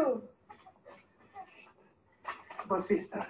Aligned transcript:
you? 0.00 0.22
But 2.68 2.82
sister, 2.82 3.26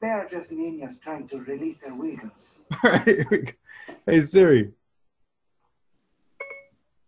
they 0.00 0.08
are 0.08 0.26
just 0.28 0.50
niñas 0.50 1.00
trying 1.00 1.28
to 1.28 1.38
release 1.38 1.80
their 1.80 1.94
wiggles. 1.94 2.58
All 2.82 2.90
right, 2.90 3.06
here 3.06 3.26
we 3.30 3.38
go. 3.38 3.52
Hey 4.06 4.20
Siri, 4.20 4.72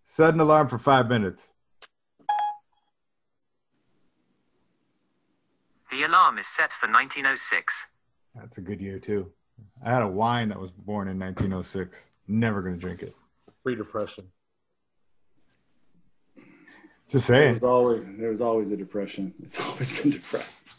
set 0.05 0.35
an 0.35 0.41
alarm 0.41 0.69
for 0.69 0.79
five 0.79 1.09
minutes. 1.09 1.49
The 5.91 6.03
alarm 6.05 6.39
is 6.39 6.47
set 6.47 6.73
for 6.73 6.87
1906. 6.87 7.87
That's 8.35 8.59
a 8.59 8.61
good 8.61 8.81
year 8.81 8.99
too. 8.99 9.33
I 9.85 9.91
had 9.91 10.03
a 10.03 10.09
wine 10.09 10.51
that 10.51 10.61
was 10.61 10.71
born 10.71 11.09
in 11.09 11.19
1906. 11.19 12.11
Never 12.29 12.63
gonna 12.63 12.77
drink 12.77 13.03
it. 13.03 13.17
Pre-depression. 13.63 14.25
Just 17.09 17.29
There 17.29 17.41
saying. 17.43 17.55
was 17.55 17.63
always 17.63 18.05
there 18.19 18.29
was 18.29 18.41
always 18.41 18.71
a 18.71 18.77
depression. 18.77 19.35
It's 19.43 19.61
always 19.67 20.01
been 20.01 20.11
depressed. 20.11 20.75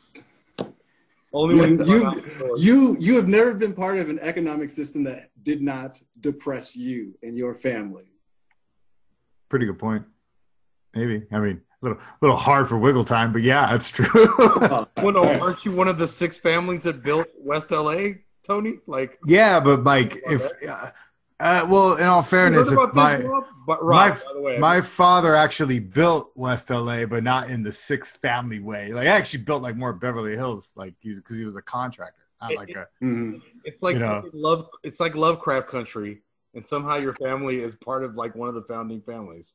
Only 1.31 1.55
when 1.55 1.85
you, 1.85 2.23
you 2.57 2.97
you 2.99 3.15
have 3.15 3.27
never 3.27 3.53
been 3.53 3.73
part 3.73 3.97
of 3.97 4.09
an 4.09 4.19
economic 4.19 4.69
system 4.71 5.03
that 5.03 5.29
did 5.43 5.61
not 5.61 5.99
depress 6.21 6.75
you 6.75 7.13
and 7.21 7.37
your 7.37 7.53
family. 7.53 8.05
Pretty 9.49 9.65
good 9.67 9.77
point. 9.77 10.05
Maybe. 10.95 11.23
I 11.31 11.39
mean, 11.39 11.61
a 11.81 11.85
little, 11.85 12.01
little 12.21 12.35
hard 12.37 12.67
for 12.67 12.77
wiggle 12.77 13.03
time, 13.03 13.31
but 13.31 13.43
yeah, 13.43 13.71
that's 13.71 13.89
true. 13.89 14.07
Well, 14.97 15.13
no, 15.13 15.23
aren't 15.39 15.65
you 15.65 15.71
one 15.71 15.87
of 15.87 15.97
the 15.97 16.07
six 16.07 16.39
families 16.39 16.83
that 16.83 17.03
built 17.03 17.27
West 17.37 17.71
LA, 17.71 18.13
Tony? 18.43 18.79
Like, 18.85 19.17
yeah, 19.25 19.59
but 19.59 19.83
like, 19.83 20.17
if 20.25 20.45
uh, 20.67 20.89
uh, 21.39 21.65
well, 21.69 21.95
in 21.95 22.05
all 22.05 22.21
fairness, 22.21 22.71
if 22.71 22.77
my 22.93 23.17
this, 23.17 23.25
Rob? 23.25 23.45
But, 23.65 23.83
my, 23.83 24.09
Rob, 24.09 24.13
by 24.13 24.33
the 24.33 24.41
way, 24.41 24.57
my 24.57 24.81
father 24.81 25.35
actually 25.35 25.79
built 25.79 26.31
West 26.35 26.69
LA, 26.69 27.05
but 27.05 27.23
not 27.23 27.49
in 27.49 27.63
the 27.63 27.71
six 27.71 28.11
family 28.13 28.59
way. 28.59 28.91
Like, 28.91 29.07
I 29.07 29.11
actually 29.11 29.43
built 29.43 29.61
like 29.61 29.77
more 29.77 29.93
Beverly 29.93 30.35
Hills, 30.35 30.73
like 30.75 30.95
he's 30.99 31.17
because 31.17 31.37
he 31.37 31.45
was 31.45 31.55
a 31.55 31.61
contractor, 31.61 32.21
not 32.41 32.55
like 32.55 32.69
a. 32.71 32.87
Mhm. 33.03 33.41
it's 33.63 33.81
like 33.81 33.95
you 33.95 33.99
know. 34.01 34.23
love. 34.33 34.67
It's 34.83 34.99
like 34.99 35.15
Lovecraft 35.15 35.69
Country, 35.69 36.21
and 36.55 36.67
somehow 36.67 36.97
your 36.97 37.13
family 37.15 37.63
is 37.63 37.75
part 37.75 38.03
of 38.03 38.15
like 38.15 38.35
one 38.35 38.49
of 38.49 38.55
the 38.55 38.63
founding 38.63 39.01
families. 39.01 39.53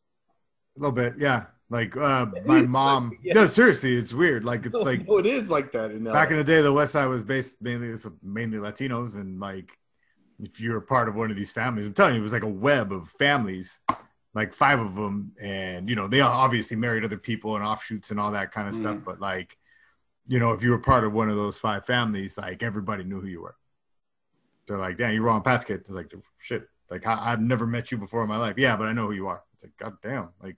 A 0.76 0.80
little 0.80 0.94
bit, 0.94 1.14
yeah. 1.18 1.46
Like 1.68 1.96
uh, 1.96 2.26
my 2.46 2.62
mom. 2.62 3.18
Yeah. 3.22 3.34
No, 3.34 3.46
seriously, 3.46 3.94
it's 3.94 4.14
weird. 4.14 4.44
Like 4.44 4.64
it's 4.64 4.74
like 4.74 5.06
no, 5.06 5.18
it 5.18 5.26
is 5.26 5.50
like 5.50 5.72
that 5.72 5.90
in 5.90 6.04
back 6.04 6.30
in 6.30 6.38
the 6.38 6.44
day, 6.44 6.62
the 6.62 6.72
West 6.72 6.92
Side 6.92 7.06
was 7.06 7.22
based 7.22 7.60
mainly 7.60 7.88
it's 7.88 8.08
mainly 8.22 8.56
Latinos, 8.56 9.16
and 9.16 9.38
like 9.38 9.76
if 10.40 10.60
you're 10.60 10.78
a 10.78 10.82
part 10.82 11.08
of 11.08 11.14
one 11.14 11.30
of 11.30 11.36
these 11.36 11.52
families, 11.52 11.86
I'm 11.86 11.94
telling 11.94 12.14
you, 12.14 12.20
it 12.20 12.24
was 12.24 12.32
like 12.32 12.42
a 12.42 12.48
web 12.48 12.92
of 12.92 13.08
families, 13.10 13.80
like 14.34 14.52
five 14.52 14.80
of 14.80 14.94
them, 14.94 15.32
and 15.40 15.88
you 15.88 15.96
know 15.96 16.08
they 16.08 16.20
obviously 16.20 16.76
married 16.76 17.04
other 17.04 17.18
people 17.18 17.56
and 17.56 17.64
offshoots 17.64 18.10
and 18.10 18.18
all 18.18 18.32
that 18.32 18.52
kind 18.52 18.68
of 18.68 18.74
stuff. 18.74 18.96
Mm. 18.96 19.04
But 19.04 19.20
like, 19.20 19.56
you 20.26 20.38
know, 20.38 20.52
if 20.52 20.62
you 20.62 20.70
were 20.70 20.78
part 20.78 21.04
of 21.04 21.12
one 21.12 21.28
of 21.28 21.36
those 21.36 21.58
five 21.58 21.86
families, 21.86 22.36
like 22.36 22.62
everybody 22.62 23.04
knew 23.04 23.20
who 23.20 23.28
you 23.28 23.42
were. 23.42 23.56
They're 24.66 24.78
like, 24.78 24.96
"Damn, 24.96 25.14
you're 25.14 25.22
Ron 25.22 25.42
Pat's 25.42 25.64
kid." 25.64 25.80
It's 25.80 25.90
like, 25.90 26.12
"Shit." 26.40 26.68
Like 26.90 27.06
I, 27.06 27.32
I've 27.32 27.40
never 27.40 27.66
met 27.66 27.90
you 27.90 27.98
before 27.98 28.22
in 28.22 28.28
my 28.28 28.36
life. 28.36 28.56
Yeah, 28.58 28.76
but 28.76 28.86
I 28.86 28.92
know 28.92 29.06
who 29.06 29.12
you 29.12 29.26
are. 29.26 29.42
It's 29.54 29.64
like, 29.64 29.76
God 29.78 29.94
damn. 30.02 30.28
Like, 30.42 30.56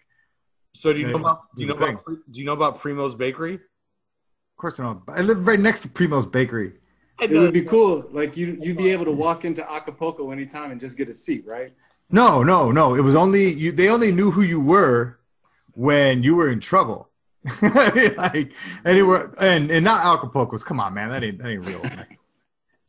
So 0.75 0.93
do 0.93 1.03
you 1.03 1.09
know 1.09 1.19
about 1.19 1.41
do 1.57 1.63
you 1.63 1.69
know 1.69 1.75
about 1.75 2.05
do 2.07 2.41
you 2.41 2.47
know 2.47 2.53
about 2.53 2.81
Primo's 2.81 3.15
Bakery? 3.15 3.55
of 3.55 4.61
course 4.61 4.81
I 4.81 4.85
know. 4.85 5.03
I 5.09 5.21
live 5.21 5.47
right 5.47 5.61
next 5.61 5.81
to 5.83 5.89
Primo's 5.89 6.27
Bakery. 6.27 6.75
It 7.21 7.31
would 7.31 7.53
be 7.53 7.63
cool. 7.63 8.07
Like 8.13 8.37
you 8.37 8.59
you'd 8.61 8.77
be 8.77 8.91
able 8.91 9.07
to 9.07 9.13
walk 9.13 9.45
into 9.45 9.69
Acapulco 9.71 10.31
anytime 10.31 10.71
and 10.71 10.81
just 10.81 10.99
get 10.99 11.09
a 11.09 11.15
seat, 11.15 11.47
right? 11.47 11.73
No, 12.11 12.43
no, 12.43 12.71
no. 12.71 12.95
It 12.95 13.01
was 13.01 13.17
only 13.17 13.53
you. 13.53 13.73
They 13.73 13.89
only 13.89 14.13
knew 14.13 14.31
who 14.31 14.43
you 14.43 14.61
were 14.61 15.19
when 15.73 16.23
you 16.23 16.37
were 16.37 16.51
in 16.51 16.61
trouble. 16.61 17.09
like 17.63 18.53
anywhere, 18.85 19.33
and 19.41 19.71
and 19.71 19.85
not 19.85 20.05
Acapulco's. 20.05 20.65
Come 20.65 20.81
on, 20.81 20.95
man, 20.95 21.11
that 21.11 21.25
ain't 21.25 21.39
that 21.39 21.49
ain't 21.49 21.65
real. 21.65 21.81
Like, 21.83 22.19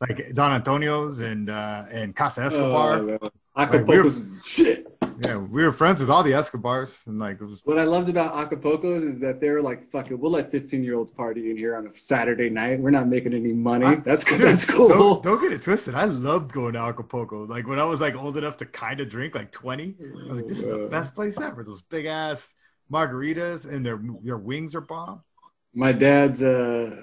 like 0.00 0.34
Don 0.34 0.52
Antonio's 0.52 1.20
and 1.20 1.48
uh 1.48 1.84
and 1.90 2.14
Casa 2.14 2.42
Escobar. 2.42 2.94
Oh, 2.94 3.06
man. 3.06 3.18
Acapulco's 3.56 4.42
shit. 4.46 4.87
Yeah, 5.24 5.36
we 5.36 5.62
were 5.64 5.72
friends 5.72 6.00
with 6.00 6.10
all 6.10 6.22
the 6.22 6.32
Escobars, 6.34 7.02
and 7.06 7.18
like 7.18 7.40
it 7.40 7.44
was. 7.44 7.60
What 7.64 7.78
I 7.78 7.84
loved 7.84 8.08
about 8.08 8.34
Acapulco's 8.34 9.02
is 9.02 9.18
that 9.20 9.40
they're 9.40 9.60
like, 9.62 9.90
"Fuck 9.90 10.10
it, 10.10 10.14
we'll 10.18 10.30
let 10.30 10.50
15 10.50 10.84
year 10.84 10.94
olds 10.96 11.10
party 11.10 11.50
in 11.50 11.56
here 11.56 11.76
on 11.76 11.86
a 11.86 11.92
Saturday 11.92 12.48
night. 12.50 12.78
We're 12.80 12.90
not 12.90 13.08
making 13.08 13.34
any 13.34 13.52
money. 13.52 13.86
I- 13.86 13.94
that's 13.96 14.22
Dude, 14.24 14.40
that's 14.40 14.64
cool." 14.64 14.88
Don't, 14.88 15.22
don't 15.22 15.40
get 15.40 15.52
it 15.52 15.62
twisted. 15.62 15.94
I 15.94 16.04
loved 16.04 16.52
going 16.52 16.74
to 16.74 16.80
Acapulco. 16.80 17.46
Like 17.46 17.66
when 17.66 17.80
I 17.80 17.84
was 17.84 18.00
like 18.00 18.14
old 18.14 18.36
enough 18.36 18.56
to 18.58 18.66
kind 18.66 19.00
of 19.00 19.08
drink, 19.08 19.34
like 19.34 19.50
twenty, 19.50 19.96
I 20.00 20.28
was 20.28 20.38
like, 20.38 20.46
"This 20.46 20.58
is 20.58 20.66
the 20.66 20.84
Uh, 20.84 20.88
best 20.88 21.14
place 21.14 21.40
ever." 21.40 21.64
Those 21.64 21.82
big 21.82 22.06
ass 22.06 22.54
margaritas 22.92 23.66
and 23.70 23.84
their 23.84 24.00
their 24.22 24.38
wings 24.38 24.74
are 24.74 24.80
bomb. 24.80 25.20
my 25.74 25.92
dad's 25.92 26.42
uh 26.42 27.02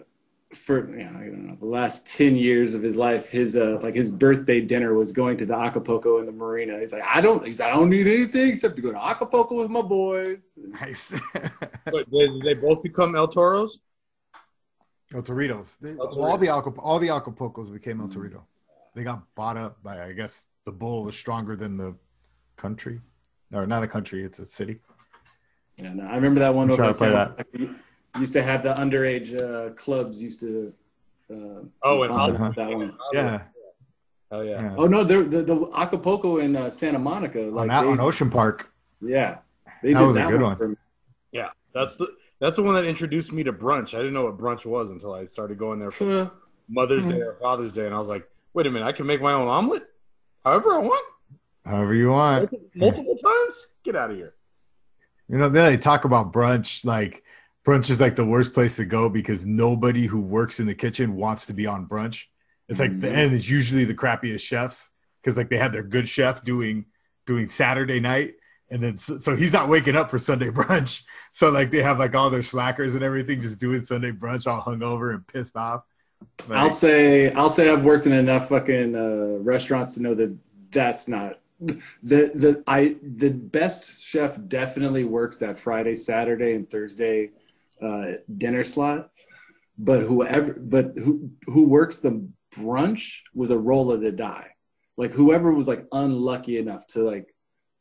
for 0.56 0.90
you 0.98 1.04
know, 1.04 1.20
I 1.20 1.24
don't 1.26 1.48
know 1.48 1.56
the 1.56 1.66
last 1.66 2.08
10 2.16 2.36
years 2.36 2.74
of 2.74 2.82
his 2.82 2.98
life 2.98 3.30
his 3.30 3.56
uh 3.56 3.80
like 3.82 3.96
his 3.96 4.10
birthday 4.10 4.62
dinner 4.62 4.94
was 4.94 5.12
going 5.12 5.38
to 5.38 5.46
the 5.46 5.56
Acapulco 5.56 6.20
and 6.20 6.28
the 6.28 6.32
marina 6.32 6.80
he's 6.80 6.94
like 6.94 7.04
I 7.08 7.22
don't 7.22 7.46
he's 7.46 7.60
like, 7.60 7.70
I 7.72 7.76
don't 7.76 7.90
need 7.90 8.08
anything 8.08 8.50
except 8.50 8.76
to 8.78 8.82
go 8.82 8.92
to 8.92 8.98
Acapulco 8.98 9.56
with 9.56 9.70
my 9.70 9.82
boys 9.82 10.54
Nice. 10.58 11.14
But 11.86 12.10
did 12.12 12.32
did 12.34 12.42
they 12.44 12.54
both 12.54 12.82
become 12.82 13.16
El 13.16 13.28
Toros? 13.28 13.80
El 15.14 15.24
toritos 15.24 15.78
They, 15.80 15.92
El 15.92 16.08
All 16.24 16.38
the 16.38 16.48
Acap- 16.48 16.80
all 16.80 17.00
the 17.00 17.08
Acapulcos 17.08 17.72
became 17.72 18.02
El 18.02 18.08
Torito. 18.08 18.42
They 18.96 19.04
got 19.04 19.24
bought 19.36 19.58
up 19.58 19.82
by 19.84 20.04
I 20.04 20.14
guess 20.14 20.48
the 20.66 20.72
bull 20.72 21.04
was 21.04 21.16
stronger 21.16 21.56
than 21.56 21.78
the 21.78 21.96
country. 22.58 23.02
Or 23.54 23.68
not 23.68 23.84
a 23.84 23.88
country, 23.88 24.24
it's 24.24 24.40
a 24.40 24.46
city. 24.46 24.80
and 25.78 26.02
I 26.02 26.16
remember 26.16 26.40
that 26.40 26.54
one 26.54 26.66
I'm 26.66 26.72
over 26.72 26.82
trying 26.82 26.94
to 26.94 26.98
play 26.98 27.08
Santa 27.10 27.46
Monica. 27.60 27.80
Used 28.20 28.34
to 28.34 28.42
have 28.44 28.64
the 28.64 28.74
underage 28.74 29.40
uh, 29.40 29.74
clubs 29.74 30.22
used 30.22 30.40
to 30.42 30.74
uh, 31.32 31.62
Oh, 31.84 32.04
and 32.04 32.12
on 32.14 32.32
Uh-huh. 32.36 32.52
that 32.56 32.70
one 32.70 32.98
Yeah. 33.14 33.42
Oh 34.32 34.42
yeah. 34.42 34.62
yeah. 34.62 34.76
oh 34.78 34.86
no 34.86 35.04
the 35.04 35.24
the 35.24 35.70
Acapulco 35.76 36.38
in 36.38 36.56
uh, 36.56 36.70
Santa 36.70 37.00
Monica 37.00 37.42
on, 37.44 37.54
like 37.54 37.70
that, 37.70 37.82
they- 37.84 37.88
on 37.90 38.00
Ocean 38.00 38.30
Park. 38.30 38.72
yeah 39.02 39.40
they 39.84 39.94
That 39.94 40.00
did 40.00 40.06
was 40.08 40.16
a 40.16 40.22
good 40.24 40.34
one, 40.42 40.42
one. 40.42 40.58
for 40.58 40.68
me. 40.70 40.76
Yeah, 41.32 41.50
that's 41.74 41.98
the 41.98 42.08
that's 42.40 42.56
the 42.58 42.64
one 42.64 42.74
that 42.76 42.86
introduced 42.86 43.32
me 43.32 43.44
to 43.44 43.54
brunch. 43.54 43.94
I 43.94 43.98
didn't 43.98 44.14
know 44.14 44.24
what 44.26 44.38
brunch 44.38 44.66
was 44.66 44.90
until 44.90 45.14
I 45.14 45.26
started 45.26 45.58
going 45.58 45.80
there 45.80 45.92
for 45.92 45.98
So, 46.06 46.32
Mother's 46.70 47.06
Day 47.06 47.20
or 47.22 47.36
Father's 47.42 47.72
Day, 47.72 47.86
and 47.86 47.94
I 47.94 48.00
was 48.00 48.08
like, 48.08 48.28
wait 48.54 48.66
a 48.68 48.72
minute, 48.72 48.86
I 48.86 48.92
can 48.94 49.06
make 49.06 49.22
my 49.22 49.34
own 49.34 49.48
omelet, 49.48 49.84
however 50.44 50.74
I 50.74 50.80
want, 50.80 51.06
However 51.66 51.94
you 51.94 52.10
want. 52.10 52.52
multiple 52.76 53.16
times. 53.16 53.68
Get 53.84 53.96
out 53.96 54.12
of 54.12 54.18
here. 54.18 54.34
You 55.30 55.38
know, 55.38 55.50
they 55.50 55.78
talk 55.78 56.06
about 56.06 56.32
brunch. 56.34 56.84
Like 56.86 57.24
brunch 57.66 57.90
is 57.90 58.00
like 58.00 58.16
the 58.16 58.26
worst 58.26 58.54
place 58.54 58.76
to 58.78 58.86
go 58.86 59.10
because 59.10 59.46
nobody 59.46 60.06
who 60.06 60.22
works 60.22 60.60
in 60.60 60.68
the 60.68 60.76
kitchen 60.76 61.16
wants 61.16 61.48
to 61.48 61.54
be 61.54 61.66
on 61.66 61.88
brunch. 61.88 62.26
It's 62.70 62.80
like 62.80 63.00
the 63.02 63.08
Mhm. 63.08 63.14
and 63.14 63.34
it's 63.34 63.50
usually 63.50 63.86
the 63.86 63.94
crappiest 63.96 64.42
chefs 64.42 64.90
because 65.22 65.36
like 65.38 65.50
they 65.50 65.58
have 65.58 65.72
their 65.74 65.84
good 65.84 66.08
chef 66.08 66.44
doing 66.44 66.86
doing 67.26 67.48
Saturday 67.48 68.00
night, 68.00 68.36
and 68.70 68.82
then 68.84 68.98
so, 68.98 69.18
so 69.18 69.36
he's 69.36 69.52
not 69.52 69.68
waking 69.68 69.96
up 69.96 70.12
for 70.12 70.20
Sunday 70.20 70.50
brunch. 70.60 71.04
So 71.32 71.50
like 71.50 71.72
they 71.72 71.82
have 71.82 72.00
like 72.00 72.16
all 72.16 72.30
their 72.30 72.44
slackers 72.44 72.96
and 72.96 73.04
everything 73.04 73.42
just 73.42 73.60
doing 73.60 73.82
Sunday 73.82 74.12
brunch 74.12 74.46
all 74.48 74.62
hungover 74.62 75.14
and 75.14 75.26
pissed 75.28 75.58
off. 75.58 75.84
Like, 76.48 76.60
I'll 76.60 76.70
say 76.70 77.32
I'll 77.34 77.50
say 77.50 77.70
I've 77.70 77.84
worked 77.84 78.06
in 78.06 78.14
enough 78.14 78.50
fucking 78.50 78.96
uh, 78.96 79.44
restaurants 79.44 79.96
to 79.96 80.02
know 80.02 80.14
that 80.16 80.36
that's 80.72 81.08
not 81.08 81.40
the 81.62 81.76
the 82.04 82.64
I 82.68 82.96
the 83.02 83.32
best 83.32 84.02
chef 84.02 84.38
definitely 84.48 85.04
works 85.04 85.40
that 85.40 85.58
Friday, 85.58 85.96
Saturday, 85.96 86.54
and 86.54 86.70
Thursday 86.70 87.32
uh, 87.82 88.14
dinner 88.38 88.64
slot. 88.64 89.10
But 89.78 90.02
whoever 90.02 90.58
but 90.62 90.94
who 90.96 91.32
who 91.46 91.68
works 91.68 92.00
the 92.00 92.28
brunch 92.56 93.20
was 93.34 93.52
a 93.52 93.60
roll 93.60 93.92
of 93.92 94.02
the 94.02 94.12
die. 94.12 94.52
Like 94.98 95.12
whoever 95.12 95.54
was 95.54 95.68
like 95.68 95.86
unlucky 95.92 96.58
enough 96.58 96.88
to 96.88 97.04
like 97.04 97.36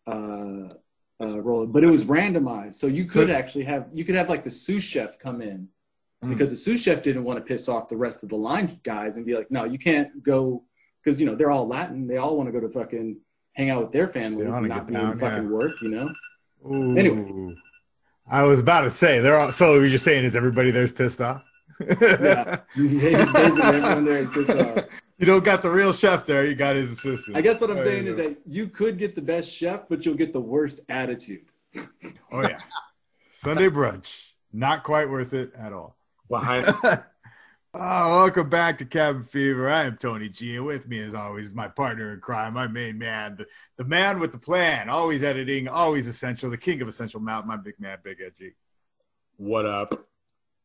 uh, 0.07 0.75
uh, 1.21 1.41
roll 1.41 1.63
it, 1.63 1.73
but 1.73 1.85
it 1.85 1.89
was 1.89 2.05
randomized, 2.07 2.75
so 2.75 2.89
you 2.89 3.05
could 3.05 3.31
actually 3.31 3.65
have 3.65 3.89
you 3.93 4.05
could 4.05 4.17
have 4.17 4.29
like 4.29 4.43
the 4.43 4.51
sous 4.51 4.83
chef 4.83 5.19
come 5.19 5.41
in 5.41 5.69
Mm. 6.25 6.31
because 6.31 6.51
the 6.51 6.57
sous 6.57 6.81
chef 6.81 7.03
didn't 7.03 7.25
want 7.25 7.39
to 7.39 7.45
piss 7.45 7.69
off 7.69 7.89
the 7.89 7.97
rest 7.97 8.23
of 8.23 8.29
the 8.29 8.37
line 8.37 8.81
guys 8.83 9.17
and 9.17 9.27
be 9.27 9.35
like, 9.35 9.51
no, 9.51 9.65
you 9.65 9.79
can't 9.79 10.23
go 10.23 10.65
because 11.03 11.21
you 11.21 11.27
know 11.27 11.35
they're 11.35 11.51
all 11.51 11.67
Latin. 11.69 12.07
They 12.07 12.17
all 12.17 12.37
want 12.37 12.49
to 12.49 12.53
go 12.53 12.61
to 12.61 12.69
fucking 12.69 13.19
hang 13.53 13.71
out 13.71 13.83
with 13.83 13.93
their 13.93 14.09
families 14.09 14.57
and 14.57 14.69
not 14.69 14.87
be 14.87 14.95
down, 14.95 15.13
in 15.13 15.19
fucking 15.19 15.45
yeah. 15.45 15.51
work. 15.51 15.73
You 15.83 15.89
know, 15.91 16.13
Ooh. 16.67 16.97
Anyway. 16.97 17.57
I 18.27 18.43
was 18.43 18.61
about 18.61 18.83
to 18.83 18.91
say 18.91 19.21
they're 19.21 19.39
all. 19.39 19.53
So 19.53 19.81
you're 19.81 19.99
saying 19.99 20.25
is 20.25 20.37
everybody 20.37 20.71
there's 20.71 20.93
pissed 20.93 21.21
off? 21.21 21.43
Yeah. 21.81 22.61
they 22.77 23.13
just 23.13 23.33
basically 23.33 23.63
everyone 23.63 24.05
there 24.05 24.19
is 24.19 24.31
pissed 24.31 24.51
off. 24.51 24.85
you 25.19 25.27
don't 25.27 25.45
got 25.45 25.63
the 25.63 25.71
real 25.71 25.93
chef 25.93 26.25
there. 26.27 26.47
You 26.47 26.55
got 26.55 26.77
his 26.77 26.91
assistant. 26.91 27.37
I 27.37 27.41
guess 27.41 27.61
what 27.61 27.71
I'm 27.71 27.79
oh, 27.79 27.81
There 27.81 27.93
saying 27.93 28.05
you 28.07 28.11
is 28.13 28.17
that 28.17 28.39
you 28.47 28.69
could 28.69 28.99
get 28.99 29.15
the 29.15 29.23
best 29.23 29.55
chef, 29.55 29.89
but 29.89 30.07
you'll 30.07 30.15
get 30.15 30.33
the 30.33 30.41
worst 30.41 30.81
attitude. 30.89 31.47
Oh 32.33 32.43
yeah, 32.43 32.61
Sunday 33.33 33.69
brunch, 33.69 34.31
not 34.53 34.85
quite 34.85 35.09
worth 35.11 35.35
it 35.35 35.53
at 35.57 35.73
all. 35.73 35.97
Behind 36.29 36.67
oh, 37.75 38.21
welcome 38.21 38.49
back 38.49 38.79
to 38.79 38.85
Cabin 38.85 39.25
Fever. 39.25 39.69
I 39.69 39.85
am 39.85 39.97
Tony 39.97 40.29
G, 40.29 40.57
and 40.57 40.65
with 40.65 40.87
me, 40.87 41.01
as 41.01 41.13
always, 41.13 41.53
my 41.53 41.67
partner 41.67 42.13
in 42.15 42.21
crime, 42.21 42.55
my 42.55 42.69
main 42.69 42.99
man, 42.99 43.37
the, 43.37 43.47
the 43.77 43.85
man 43.85 44.21
with 44.21 44.31
the 44.31 44.39
plan, 44.39 44.89
always 44.89 45.25
editing, 45.25 45.67
always 45.67 46.07
essential, 46.07 46.51
the 46.51 46.57
king 46.57 46.81
of 46.83 46.89
essential 46.89 47.21
mountain, 47.21 47.49
my 47.49 47.57
big 47.57 47.79
man, 47.81 47.99
Big 48.03 48.21
Ed 48.21 48.33
G. 48.39 48.51
What 49.37 49.67
up? 49.67 50.07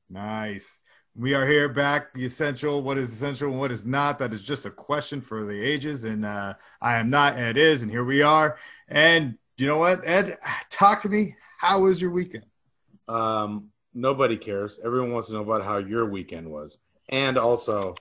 Nice. 0.09 0.79
We 1.15 1.33
are 1.33 1.47
here 1.47 1.67
back. 1.67 2.13
The 2.13 2.25
essential. 2.25 2.83
What 2.83 2.99
is 2.99 3.11
essential 3.11 3.49
and 3.49 3.59
what 3.59 3.71
is 3.71 3.85
not? 3.85 4.19
That 4.19 4.31
is 4.31 4.41
just 4.41 4.65
a 4.65 4.69
question 4.69 5.21
for 5.21 5.45
the 5.45 5.59
ages. 5.59 6.03
And 6.03 6.23
uh, 6.23 6.53
I 6.79 6.97
am 6.97 7.09
not. 7.09 7.37
Ed 7.37 7.57
is, 7.57 7.81
and 7.81 7.91
here 7.91 8.05
we 8.05 8.21
are. 8.21 8.57
And 8.87 9.37
you 9.57 9.65
know 9.65 9.77
what, 9.77 10.07
Ed? 10.07 10.37
Talk 10.69 11.01
to 11.01 11.09
me. 11.09 11.35
How 11.57 11.81
was 11.81 11.99
your 11.99 12.11
weekend? 12.11 12.45
Um, 13.07 13.71
nobody 13.93 14.37
cares. 14.37 14.79
Everyone 14.83 15.11
wants 15.11 15.29
to 15.29 15.33
know 15.33 15.41
about 15.41 15.63
how 15.63 15.77
your 15.77 16.05
weekend 16.05 16.49
was, 16.49 16.77
and 17.09 17.37
also 17.37 17.95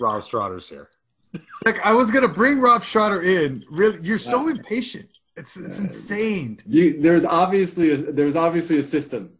Rob 0.00 0.22
Strotter's 0.22 0.68
here. 0.68 0.90
Like 1.64 1.80
I 1.84 1.94
was 1.94 2.10
gonna 2.10 2.28
bring 2.28 2.60
Rob 2.60 2.82
Schroeder 2.82 3.22
in. 3.22 3.64
Really, 3.70 3.98
you're 4.02 4.18
so 4.18 4.48
impatient. 4.48 5.08
It's 5.36 5.56
it's 5.56 5.78
insane. 5.78 6.58
You, 6.66 7.00
there's 7.00 7.24
obviously 7.24 7.92
a, 7.92 7.96
there's 7.96 8.36
obviously 8.36 8.78
a 8.78 8.82
system. 8.82 9.32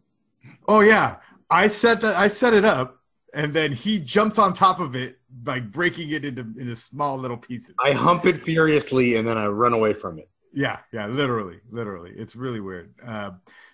Oh 0.67 0.79
yeah, 0.79 1.17
I 1.49 1.67
set 1.67 2.01
that. 2.01 2.15
I 2.15 2.29
set 2.29 2.53
it 2.53 2.65
up, 2.65 2.99
and 3.33 3.53
then 3.53 3.71
he 3.73 3.99
jumps 3.99 4.39
on 4.39 4.53
top 4.53 4.79
of 4.79 4.95
it 4.95 5.19
by 5.41 5.59
breaking 5.59 6.11
it 6.11 6.25
into 6.25 6.41
into 6.57 6.75
small 6.75 7.17
little 7.17 7.37
pieces. 7.37 7.75
I 7.83 7.91
hump 7.91 8.25
it 8.25 8.43
furiously 8.43 9.15
and 9.15 9.27
then 9.27 9.37
I 9.37 9.47
run 9.47 9.73
away 9.73 9.93
from 9.93 10.19
it. 10.19 10.29
Yeah, 10.53 10.79
yeah, 10.91 11.07
literally, 11.07 11.59
literally. 11.71 12.11
It's 12.15 12.35
really 12.35 12.59
weird. 12.59 12.93
Uh, 13.05 13.31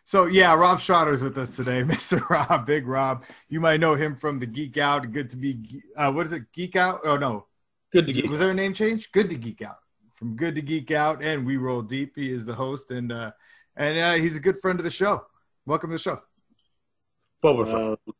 so 0.09 0.25
yeah, 0.25 0.55
Rob 0.55 0.79
Schroeder's 0.79 1.21
with 1.21 1.37
us 1.37 1.55
today, 1.55 1.83
Mr. 1.87 2.27
Rob, 2.31 2.65
Big 2.65 2.87
Rob. 2.87 3.25
You 3.47 3.59
might 3.59 3.79
know 3.79 3.93
him 3.93 4.15
from 4.15 4.39
the 4.39 4.47
Geek 4.47 4.75
Out. 4.79 5.11
Good 5.11 5.29
to 5.29 5.37
be. 5.37 5.83
Uh, 5.95 6.11
what 6.11 6.25
is 6.25 6.33
it? 6.33 6.51
Geek 6.51 6.75
Out? 6.75 7.01
Oh 7.03 7.15
no, 7.15 7.45
Good 7.91 8.07
to 8.07 8.13
get. 8.13 8.27
was 8.27 8.39
there 8.39 8.49
a 8.49 8.53
name 8.55 8.73
change? 8.73 9.11
Good 9.11 9.29
to 9.29 9.35
Geek 9.35 9.61
Out. 9.61 9.77
From 10.15 10.35
Good 10.35 10.55
to 10.55 10.63
Geek 10.63 10.89
Out, 10.89 11.21
and 11.21 11.45
We 11.45 11.57
Roll 11.57 11.83
Deep. 11.83 12.13
He 12.15 12.31
is 12.31 12.43
the 12.43 12.55
host, 12.55 12.89
and 12.89 13.11
uh, 13.11 13.29
and 13.75 13.99
uh, 13.99 14.13
he's 14.13 14.35
a 14.35 14.39
good 14.39 14.59
friend 14.59 14.79
of 14.79 14.83
the 14.83 14.89
show. 14.89 15.27
Welcome 15.67 15.91
to 15.91 15.97
the 15.97 15.99
show. 15.99 16.23
Boba 17.43 17.67
Fett. 17.67 18.15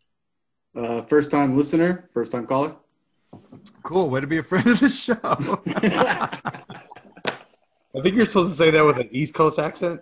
Uh, 0.76 0.80
uh, 0.80 1.02
first 1.02 1.32
time 1.32 1.58
listener, 1.58 2.08
first 2.14 2.32
time 2.32 2.46
caller. 2.46 2.76
Cool. 3.82 4.12
Way 4.12 4.22
to 4.22 4.28
be 4.28 4.38
a 4.38 4.44
friend 4.44 4.68
of 4.68 4.80
the 4.80 4.90
show. 4.90 5.18
I 7.96 8.02
think 8.04 8.16
you're 8.16 8.28
supposed 8.28 8.52
to 8.52 8.56
say 8.56 8.70
that 8.70 8.86
with 8.86 9.00
an 9.00 9.10
East 9.12 9.34
Coast 9.34 9.58
accent. 9.58 10.02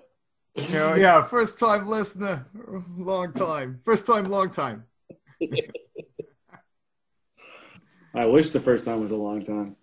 You 0.58 0.74
know, 0.74 0.96
yeah, 0.96 1.22
first 1.22 1.60
time 1.60 1.88
listener, 1.88 2.46
long 2.98 3.32
time. 3.34 3.80
First 3.86 4.06
time, 4.06 4.26
long 4.26 4.50
time. 4.50 4.84
I 8.14 8.26
wish 8.26 8.52
the 8.52 8.60
first 8.60 8.86
time 8.86 9.00
was 9.00 9.12
a 9.12 9.16
long 9.16 9.44
time. 9.44 9.76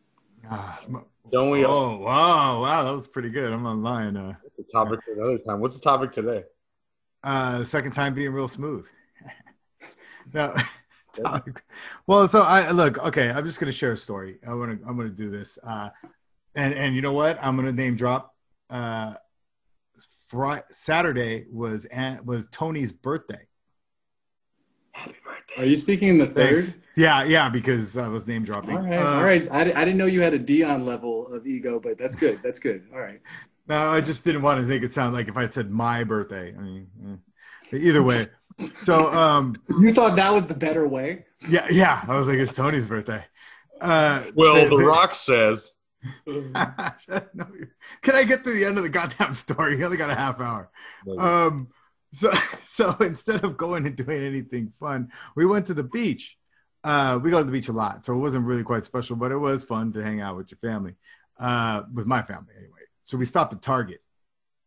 Ah, 0.50 0.80
Don't 1.30 1.50
we? 1.50 1.64
all? 1.64 1.72
oh 1.72 1.96
wow, 1.98 2.62
wow, 2.62 2.82
that 2.82 2.90
was 2.90 3.06
pretty 3.06 3.30
good. 3.30 3.52
I'm 3.52 3.64
online. 3.66 4.16
Uh, 4.16 4.34
That's 4.42 4.68
a 4.68 4.72
topic 4.72 5.00
for 5.04 5.12
another 5.14 5.38
time. 5.38 5.60
What's 5.60 5.76
the 5.78 5.82
topic 5.82 6.12
today? 6.12 6.44
uh, 7.22 7.64
second 7.64 7.92
time 7.92 8.12
being 8.14 8.32
real 8.32 8.48
smooth. 8.48 8.86
no, 10.34 10.54
topic- 11.24 11.62
well, 12.06 12.26
so 12.26 12.42
I 12.42 12.72
look. 12.72 12.98
Okay, 12.98 13.30
I'm 13.30 13.46
just 13.46 13.60
gonna 13.60 13.72
share 13.72 13.92
a 13.92 13.96
story. 13.96 14.38
I 14.46 14.52
want 14.54 14.82
to. 14.82 14.88
I'm 14.88 14.96
gonna 14.96 15.08
do 15.10 15.30
this. 15.30 15.56
Uh, 15.62 15.90
and 16.56 16.74
and 16.74 16.94
you 16.94 17.00
know 17.00 17.12
what? 17.12 17.38
I'm 17.40 17.56
gonna 17.56 17.72
name 17.72 17.96
drop. 17.96 18.34
Uh, 18.68 19.14
Friday, 20.34 20.64
Saturday 20.72 21.46
was 21.50 21.84
Aunt, 21.86 22.24
was 22.26 22.48
Tony's 22.50 22.90
birthday. 22.92 23.46
Happy 24.92 25.14
birthday. 25.24 25.62
Are 25.62 25.64
you 25.66 25.76
speaking 25.76 26.08
in 26.08 26.18
the 26.18 26.26
third? 26.26 26.64
Thanks. 26.64 26.78
Yeah, 26.96 27.24
yeah, 27.24 27.48
because 27.48 27.96
I 27.96 28.08
was 28.08 28.26
name 28.26 28.44
dropping. 28.44 28.76
All 28.76 28.82
right, 28.82 28.98
Uh, 28.98 29.14
all 29.16 29.24
right. 29.24 29.48
I, 29.50 29.60
I 29.60 29.84
didn't 29.84 29.96
know 29.96 30.06
you 30.06 30.20
had 30.22 30.34
a 30.34 30.38
Dion 30.38 30.84
level 30.86 31.26
of 31.32 31.46
ego, 31.46 31.80
but 31.80 31.98
that's 31.98 32.14
good. 32.16 32.40
That's 32.42 32.58
good. 32.58 32.84
All 32.92 33.00
right. 33.00 33.20
No, 33.66 33.76
I 33.90 34.00
just 34.00 34.24
didn't 34.24 34.42
want 34.42 34.60
to 34.60 34.66
make 34.66 34.82
it 34.82 34.92
sound 34.92 35.14
like 35.14 35.28
if 35.28 35.36
I 35.36 35.48
said 35.48 35.70
my 35.70 36.04
birthday. 36.04 36.54
I 36.56 36.60
mean, 36.60 36.86
eh. 37.04 37.16
But 37.70 37.80
either 37.80 38.02
way. 38.02 38.26
So, 38.76 39.12
um, 39.12 39.56
You 39.80 39.92
thought 39.92 40.14
that 40.16 40.32
was 40.32 40.46
the 40.46 40.54
better 40.54 40.86
way? 40.86 41.24
yeah, 41.48 41.66
yeah. 41.70 42.04
I 42.06 42.16
was 42.16 42.28
like, 42.28 42.36
it's 42.38 42.52
Tony's 42.54 42.86
birthday. 42.86 43.24
Uh, 43.80 44.22
Well, 44.34 44.54
they- 44.54 44.68
The 44.68 44.76
they- 44.76 44.84
Rock 44.84 45.14
says. 45.14 45.73
No, 46.26 47.46
Can 48.02 48.14
I 48.14 48.24
get 48.24 48.44
to 48.44 48.50
the 48.50 48.64
end 48.64 48.76
of 48.76 48.82
the 48.84 48.88
goddamn 48.88 49.34
story? 49.34 49.78
You 49.78 49.84
only 49.84 49.96
got 49.96 50.10
a 50.10 50.14
half 50.14 50.40
hour. 50.40 50.70
Um, 51.18 51.68
so, 52.12 52.32
so 52.62 52.96
instead 53.00 53.44
of 53.44 53.56
going 53.56 53.86
and 53.86 53.96
doing 53.96 54.22
anything 54.22 54.72
fun, 54.80 55.10
we 55.36 55.44
went 55.44 55.66
to 55.66 55.74
the 55.74 55.82
beach. 55.82 56.36
Uh, 56.82 57.18
we 57.22 57.30
go 57.30 57.38
to 57.38 57.44
the 57.44 57.52
beach 57.52 57.68
a 57.68 57.72
lot, 57.72 58.04
so 58.04 58.14
it 58.14 58.18
wasn't 58.18 58.44
really 58.44 58.62
quite 58.62 58.84
special, 58.84 59.16
but 59.16 59.32
it 59.32 59.38
was 59.38 59.64
fun 59.64 59.92
to 59.92 60.02
hang 60.02 60.20
out 60.20 60.36
with 60.36 60.50
your 60.50 60.58
family, 60.58 60.94
uh, 61.40 61.82
with 61.92 62.06
my 62.06 62.22
family 62.22 62.52
anyway. 62.58 62.80
So 63.06 63.16
we 63.16 63.24
stopped 63.24 63.54
at 63.54 63.62
Target. 63.62 64.00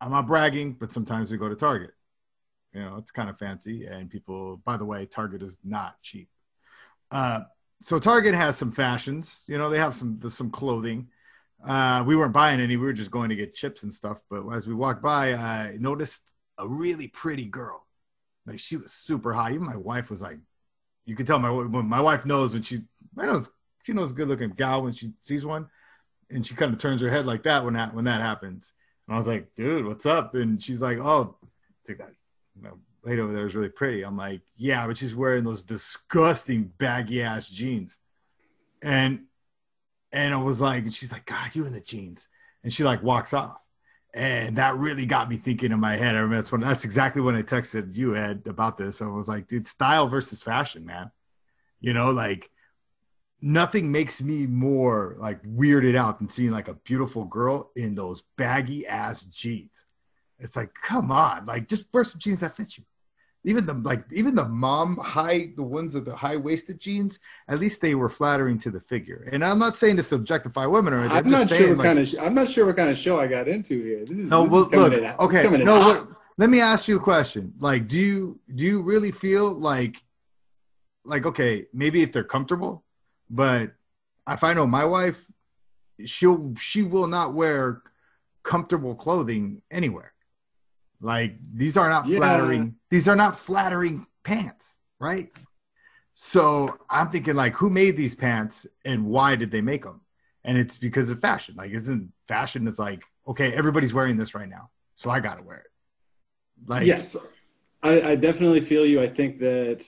I'm 0.01 0.11
not 0.11 0.27
bragging, 0.27 0.73
but 0.73 0.91
sometimes 0.91 1.31
we 1.31 1.37
go 1.37 1.47
to 1.47 1.55
Target. 1.55 1.91
You 2.73 2.81
know, 2.81 2.97
it's 2.97 3.11
kind 3.11 3.29
of 3.29 3.37
fancy, 3.37 3.85
and 3.85 4.09
people. 4.09 4.57
By 4.57 4.77
the 4.77 4.85
way, 4.85 5.05
Target 5.05 5.41
is 5.41 5.57
not 5.63 6.01
cheap. 6.01 6.29
Uh, 7.11 7.41
so 7.81 7.99
Target 7.99 8.35
has 8.35 8.57
some 8.57 8.71
fashions. 8.71 9.43
You 9.47 9.57
know, 9.57 9.69
they 9.69 9.79
have 9.79 9.95
some 9.95 10.19
some 10.29 10.49
clothing. 10.49 11.07
Uh, 11.65 12.03
we 12.05 12.15
weren't 12.15 12.33
buying 12.33 12.59
any. 12.59 12.77
We 12.77 12.85
were 12.85 12.93
just 12.93 13.11
going 13.11 13.29
to 13.29 13.35
get 13.35 13.55
chips 13.55 13.83
and 13.83 13.93
stuff. 13.93 14.19
But 14.29 14.47
as 14.49 14.67
we 14.67 14.73
walked 14.73 15.01
by, 15.01 15.33
I 15.33 15.77
noticed 15.79 16.21
a 16.57 16.67
really 16.67 17.07
pretty 17.07 17.45
girl. 17.45 17.85
Like 18.45 18.59
she 18.59 18.77
was 18.77 18.93
super 18.93 19.33
hot. 19.33 19.51
Even 19.51 19.65
my 19.65 19.75
wife 19.75 20.09
was 20.09 20.21
like, 20.21 20.37
you 21.05 21.15
could 21.15 21.27
tell 21.27 21.39
my 21.39 21.49
my 21.49 22.01
wife 22.01 22.25
knows 22.25 22.53
when 22.53 22.61
she's 22.61 22.81
I 23.17 23.25
know 23.25 23.45
she 23.83 23.93
knows 23.93 24.11
a 24.11 24.13
good 24.13 24.27
looking 24.27 24.49
gal 24.49 24.83
when 24.83 24.93
she 24.93 25.11
sees 25.21 25.45
one, 25.45 25.67
and 26.29 26.45
she 26.45 26.55
kind 26.55 26.73
of 26.73 26.79
turns 26.79 27.01
her 27.01 27.09
head 27.09 27.25
like 27.25 27.43
that 27.43 27.63
when 27.63 27.73
that 27.75 27.93
when 27.93 28.05
that 28.05 28.21
happens. 28.21 28.73
And 29.07 29.15
I 29.15 29.17
was 29.17 29.27
like, 29.27 29.55
dude, 29.55 29.85
what's 29.85 30.05
up? 30.05 30.35
And 30.35 30.61
she's 30.61 30.81
like, 30.81 30.97
oh, 30.97 31.37
take 31.85 31.99
that. 31.99 32.11
You 32.55 32.63
know, 32.63 32.77
lady 33.03 33.21
over 33.21 33.31
there 33.31 33.47
is 33.47 33.55
really 33.55 33.69
pretty. 33.69 34.03
I'm 34.03 34.17
like, 34.17 34.41
yeah, 34.57 34.85
but 34.85 34.97
she's 34.97 35.15
wearing 35.15 35.45
those 35.45 35.63
disgusting 35.63 36.71
baggy 36.77 37.23
ass 37.23 37.47
jeans, 37.47 37.97
and 38.81 39.26
and 40.11 40.33
I 40.33 40.37
was 40.37 40.61
like, 40.61 40.83
and 40.83 40.93
she's 40.93 41.11
like, 41.11 41.25
God, 41.25 41.51
you 41.53 41.65
in 41.65 41.73
the 41.73 41.81
jeans, 41.81 42.27
and 42.63 42.71
she 42.71 42.83
like 42.83 43.03
walks 43.03 43.33
off. 43.33 43.59
And 44.13 44.57
that 44.57 44.77
really 44.77 45.05
got 45.05 45.29
me 45.29 45.37
thinking 45.37 45.71
in 45.71 45.79
my 45.79 45.95
head. 45.95 46.15
I 46.15 46.19
remember 46.19 46.37
that's 46.37 46.51
when 46.51 46.61
that's 46.61 46.85
exactly 46.85 47.21
when 47.21 47.35
I 47.35 47.43
texted 47.43 47.95
you, 47.95 48.15
Ed, 48.15 48.43
about 48.47 48.77
this. 48.77 49.01
I 49.01 49.05
was 49.05 49.27
like, 49.27 49.47
dude, 49.47 49.67
style 49.67 50.07
versus 50.07 50.41
fashion, 50.41 50.85
man. 50.85 51.11
You 51.79 51.93
know, 51.93 52.11
like 52.11 52.49
nothing 53.41 53.91
makes 53.91 54.21
me 54.21 54.47
more 54.47 55.15
like 55.19 55.43
weirded 55.43 55.95
out 55.95 56.19
than 56.19 56.29
seeing 56.29 56.51
like 56.51 56.67
a 56.67 56.73
beautiful 56.73 57.25
girl 57.25 57.71
in 57.75 57.93
those 57.93 58.23
baggy 58.37 58.87
ass 58.87 59.23
jeans. 59.25 59.85
It's 60.39 60.55
like, 60.55 60.73
come 60.73 61.11
on, 61.11 61.45
like 61.45 61.67
just 61.67 61.85
wear 61.93 62.03
some 62.03 62.19
jeans 62.19 62.39
that 62.39 62.55
fit 62.55 62.77
you. 62.77 62.83
Even 63.47 63.65
the 63.65 63.75
like, 63.75 64.03
even 64.11 64.35
the 64.35 64.43
mom 64.45 64.97
high, 64.97 65.51
the 65.55 65.63
ones 65.63 65.95
with 65.95 66.03
the 66.03 66.13
high 66.13 66.35
waisted 66.35 66.81
jeans, 66.81 67.17
at 67.47 67.59
least 67.59 67.79
they 67.79 67.95
were 67.95 68.09
flattering 68.09 68.59
to 68.59 68.69
the 68.69 68.81
figure. 68.81 69.25
And 69.31 69.43
I'm 69.43 69.57
not 69.57 69.77
saying 69.77 69.95
to 69.95 70.01
subjectify 70.01 70.69
women 70.69 70.93
or 70.93 70.99
anything. 70.99 71.17
I'm 71.17 71.29
not 71.29 71.47
just 71.47 71.57
sure 71.57 71.69
what 71.69 71.77
like, 71.77 71.85
kind 71.85 71.99
of. 71.99 72.13
I'm 72.21 72.33
not 72.33 72.49
sure 72.49 72.65
what 72.65 72.75
kind 72.75 72.89
of 72.89 72.97
show 72.97 73.17
I 73.17 73.27
got 73.27 73.47
into 73.47 73.81
here. 73.81 74.03
This 74.03 74.17
is 74.17 74.29
no, 74.29 74.43
this 74.43 74.51
well, 74.51 74.61
is 74.63 74.71
look, 74.73 74.93
in- 75.01 75.15
okay, 75.19 75.63
no. 75.63 75.79
What, 75.79 76.07
let 76.37 76.49
me 76.49 76.59
ask 76.59 76.89
you 76.89 76.97
a 76.97 76.99
question. 76.99 77.53
Like, 77.57 77.87
do 77.87 77.97
you 77.97 78.37
do 78.53 78.65
you 78.65 78.81
really 78.81 79.11
feel 79.11 79.53
like, 79.53 80.03
like, 81.05 81.25
okay, 81.25 81.67
maybe 81.73 82.01
if 82.01 82.11
they're 82.11 82.25
comfortable, 82.25 82.83
but 83.29 83.71
if 84.27 84.43
I 84.43 84.53
know 84.53 84.67
my 84.67 84.83
wife, 84.83 85.25
she'll 86.03 86.53
she 86.59 86.83
will 86.83 87.07
not 87.07 87.33
wear 87.33 87.81
comfortable 88.43 88.93
clothing 88.93 89.61
anywhere. 89.71 90.11
Like 90.99 91.37
these 91.53 91.77
are 91.77 91.89
not 91.89 92.07
Yeah. 92.07 92.17
flattering. 92.17 92.75
These 92.89 93.07
are 93.07 93.15
not 93.15 93.39
flattering 93.39 94.07
pants, 94.23 94.77
right? 94.99 95.29
So 96.13 96.77
I'm 96.89 97.09
thinking 97.09 97.35
like, 97.35 97.53
who 97.53 97.69
made 97.69 97.95
these 97.95 98.15
pants 98.15 98.65
and 98.85 99.05
why 99.05 99.35
did 99.35 99.51
they 99.51 99.61
make 99.61 99.83
them? 99.83 100.01
And 100.43 100.57
it's 100.57 100.77
because 100.77 101.11
of 101.11 101.19
fashion. 101.19 101.55
Like, 101.57 101.71
isn't 101.71 102.11
fashion? 102.27 102.67
It's 102.67 102.79
like, 102.79 103.03
okay, 103.27 103.53
everybody's 103.53 103.93
wearing 103.93 104.17
this 104.17 104.33
right 104.33 104.49
now, 104.49 104.69
so 104.95 105.09
I 105.09 105.19
gotta 105.19 105.43
wear 105.43 105.57
it. 105.57 105.71
Like, 106.65 106.87
yes, 106.87 107.15
I, 107.83 108.01
I 108.01 108.15
definitely 108.15 108.61
feel 108.61 108.85
you. 108.85 109.01
I 109.01 109.07
think 109.07 109.39
that 109.39 109.83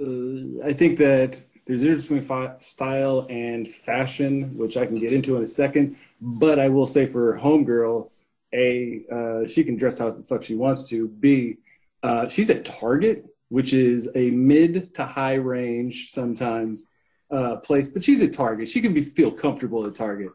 uh, 0.00 0.66
I 0.66 0.72
think 0.72 0.98
that 0.98 1.40
there's 1.66 1.82
a 1.82 1.94
difference 1.94 2.26
between 2.26 2.58
style 2.58 3.26
and 3.28 3.68
fashion, 3.68 4.56
which 4.56 4.76
I 4.76 4.86
can 4.86 4.98
get 4.98 5.12
into 5.12 5.36
in 5.36 5.42
a 5.42 5.46
second. 5.46 5.96
But 6.20 6.58
I 6.58 6.68
will 6.68 6.86
say 6.86 7.06
for 7.06 7.38
homegirl, 7.38 8.10
a 8.54 9.02
uh, 9.12 9.46
she 9.46 9.62
can 9.62 9.76
dress 9.76 9.98
how 9.98 10.10
the 10.10 10.22
fuck 10.22 10.42
she 10.42 10.54
wants 10.54 10.88
to. 10.88 11.08
B, 11.08 11.58
uh, 12.02 12.28
she's 12.28 12.50
at 12.50 12.64
Target, 12.64 13.24
which 13.48 13.72
is 13.72 14.08
a 14.14 14.30
mid 14.30 14.94
to 14.94 15.04
high 15.04 15.34
range 15.34 16.10
sometimes 16.10 16.86
uh, 17.30 17.56
place, 17.56 17.88
but 17.88 18.02
she's 18.02 18.22
at 18.22 18.32
Target. 18.32 18.68
She 18.68 18.80
can 18.80 18.94
be 18.94 19.02
feel 19.02 19.30
comfortable 19.30 19.86
at 19.86 19.94
Target. 19.94 20.30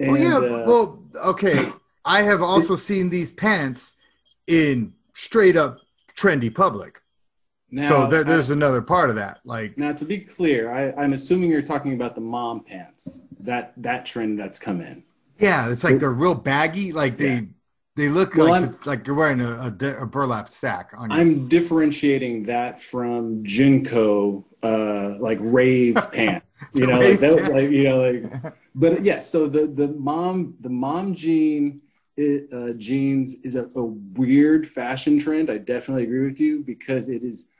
Oh 0.00 0.14
yeah. 0.14 0.36
uh, 0.36 0.64
well, 0.66 1.02
okay. 1.16 1.70
I 2.04 2.22
have 2.22 2.40
also 2.42 2.74
seen 2.76 3.10
these 3.10 3.30
pants 3.32 3.94
in 4.46 4.94
straight 5.14 5.56
up 5.56 5.80
trendy 6.16 6.54
public. 6.54 7.02
now, 7.70 7.88
so 7.88 8.06
there, 8.06 8.20
I- 8.20 8.24
there's 8.24 8.50
another 8.50 8.80
part 8.80 9.10
of 9.10 9.16
that. 9.16 9.40
Like, 9.44 9.76
Now, 9.76 9.92
to 9.92 10.04
be 10.04 10.18
clear, 10.18 10.72
I, 10.72 10.92
I'm 11.02 11.12
assuming 11.12 11.50
you're 11.50 11.60
talking 11.60 11.92
about 11.94 12.14
the 12.14 12.20
mom 12.22 12.64
pants. 12.64 13.24
That 13.40 13.72
that 13.76 14.04
trend 14.06 14.38
that's 14.38 14.58
come 14.58 14.80
in. 14.80 15.04
yeah, 15.38 15.68
it's 15.70 15.84
like 15.84 15.98
they're 16.00 16.10
real 16.12 16.34
baggy. 16.34 16.92
Like 16.92 17.16
they, 17.16 17.34
Yeah. 17.34 17.40
They 17.98 18.08
look 18.08 18.36
Well, 18.36 18.48
like 18.48 18.86
like 18.86 19.06
you're 19.08 19.16
wearing 19.16 19.40
a, 19.40 19.74
a, 19.80 20.02
a 20.02 20.06
burlap 20.06 20.48
sack 20.48 20.92
on. 20.96 21.10
I'm 21.10 21.48
differentiating 21.48 22.44
that 22.44 22.80
from 22.80 23.42
JNCO, 23.42 24.44
uh, 24.62 25.18
like 25.18 25.38
rave 25.40 25.96
pant. 26.12 26.44
You 26.72 26.86
know, 26.86 27.00
like 27.00 27.18
that, 27.18 27.50
like 27.52 27.70
you 27.70 27.82
know, 27.82 27.98
like. 27.98 28.54
But 28.76 29.02
yes, 29.02 29.28
so 29.28 29.48
the 29.48 29.66
the 29.66 29.88
mom 29.88 30.54
the 30.60 30.68
mom 30.68 31.12
jean 31.12 31.82
it, 32.16 32.52
uh, 32.52 32.72
jeans 32.78 33.34
is 33.42 33.56
a, 33.56 33.64
a 33.74 33.84
weird 33.84 34.68
fashion 34.68 35.18
trend. 35.18 35.50
I 35.50 35.58
definitely 35.58 36.04
agree 36.04 36.24
with 36.24 36.38
you 36.38 36.62
because 36.62 37.08
it 37.08 37.24
is 37.24 37.50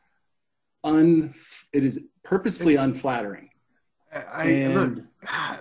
un 0.85 1.35
it 1.73 1.83
is 1.83 2.05
purposefully 2.23 2.77
unflattering, 2.77 3.51
I 4.13 4.45
and 4.45 4.75
look, 4.75 5.05
I, 5.29 5.59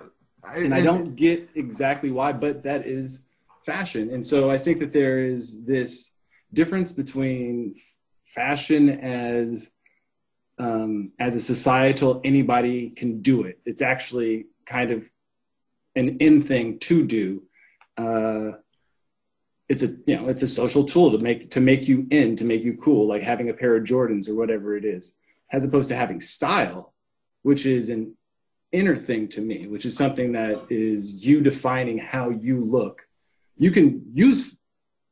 and 0.54 0.72
I 0.72 0.82
don't 0.82 1.16
get 1.16 1.48
exactly 1.56 2.12
why, 2.12 2.32
but 2.32 2.62
that 2.62 2.86
is 2.86 3.24
fashion. 3.68 4.10
And 4.14 4.24
so 4.24 4.50
I 4.50 4.58
think 4.64 4.78
that 4.78 4.94
there 4.94 5.18
is 5.32 5.64
this 5.64 6.10
difference 6.54 6.90
between 6.94 7.74
fashion 8.24 8.88
as 8.88 9.70
um, 10.58 11.12
as 11.20 11.34
a 11.36 11.40
societal 11.40 12.20
anybody 12.24 12.90
can 13.00 13.20
do 13.20 13.36
it. 13.42 13.60
It's 13.66 13.82
actually 13.82 14.46
kind 14.64 14.90
of 14.90 15.00
an 15.94 16.16
in 16.26 16.42
thing 16.42 16.78
to 16.88 17.06
do. 17.06 17.42
Uh, 17.96 18.52
it's 19.68 19.82
a 19.82 19.88
you 20.06 20.16
know 20.16 20.28
it's 20.32 20.42
a 20.42 20.48
social 20.48 20.84
tool 20.84 21.10
to 21.12 21.18
make 21.18 21.50
to 21.50 21.60
make 21.60 21.86
you 21.90 22.06
in 22.10 22.36
to 22.36 22.44
make 22.44 22.62
you 22.62 22.74
cool 22.78 23.06
like 23.06 23.22
having 23.22 23.50
a 23.50 23.58
pair 23.60 23.76
of 23.76 23.84
jordans 23.84 24.26
or 24.28 24.34
whatever 24.34 24.78
it 24.78 24.84
is 24.96 25.04
as 25.52 25.62
opposed 25.62 25.90
to 25.90 25.96
having 26.02 26.20
style 26.22 26.94
which 27.42 27.66
is 27.66 27.90
an 27.90 28.16
inner 28.72 28.96
thing 28.96 29.28
to 29.28 29.42
me 29.42 29.66
which 29.66 29.84
is 29.84 29.94
something 29.94 30.32
that 30.32 30.56
is 30.70 30.98
you 31.26 31.42
defining 31.42 31.98
how 31.98 32.30
you 32.30 32.64
look 32.64 33.07
you 33.58 33.70
can 33.70 34.02
use 34.12 34.58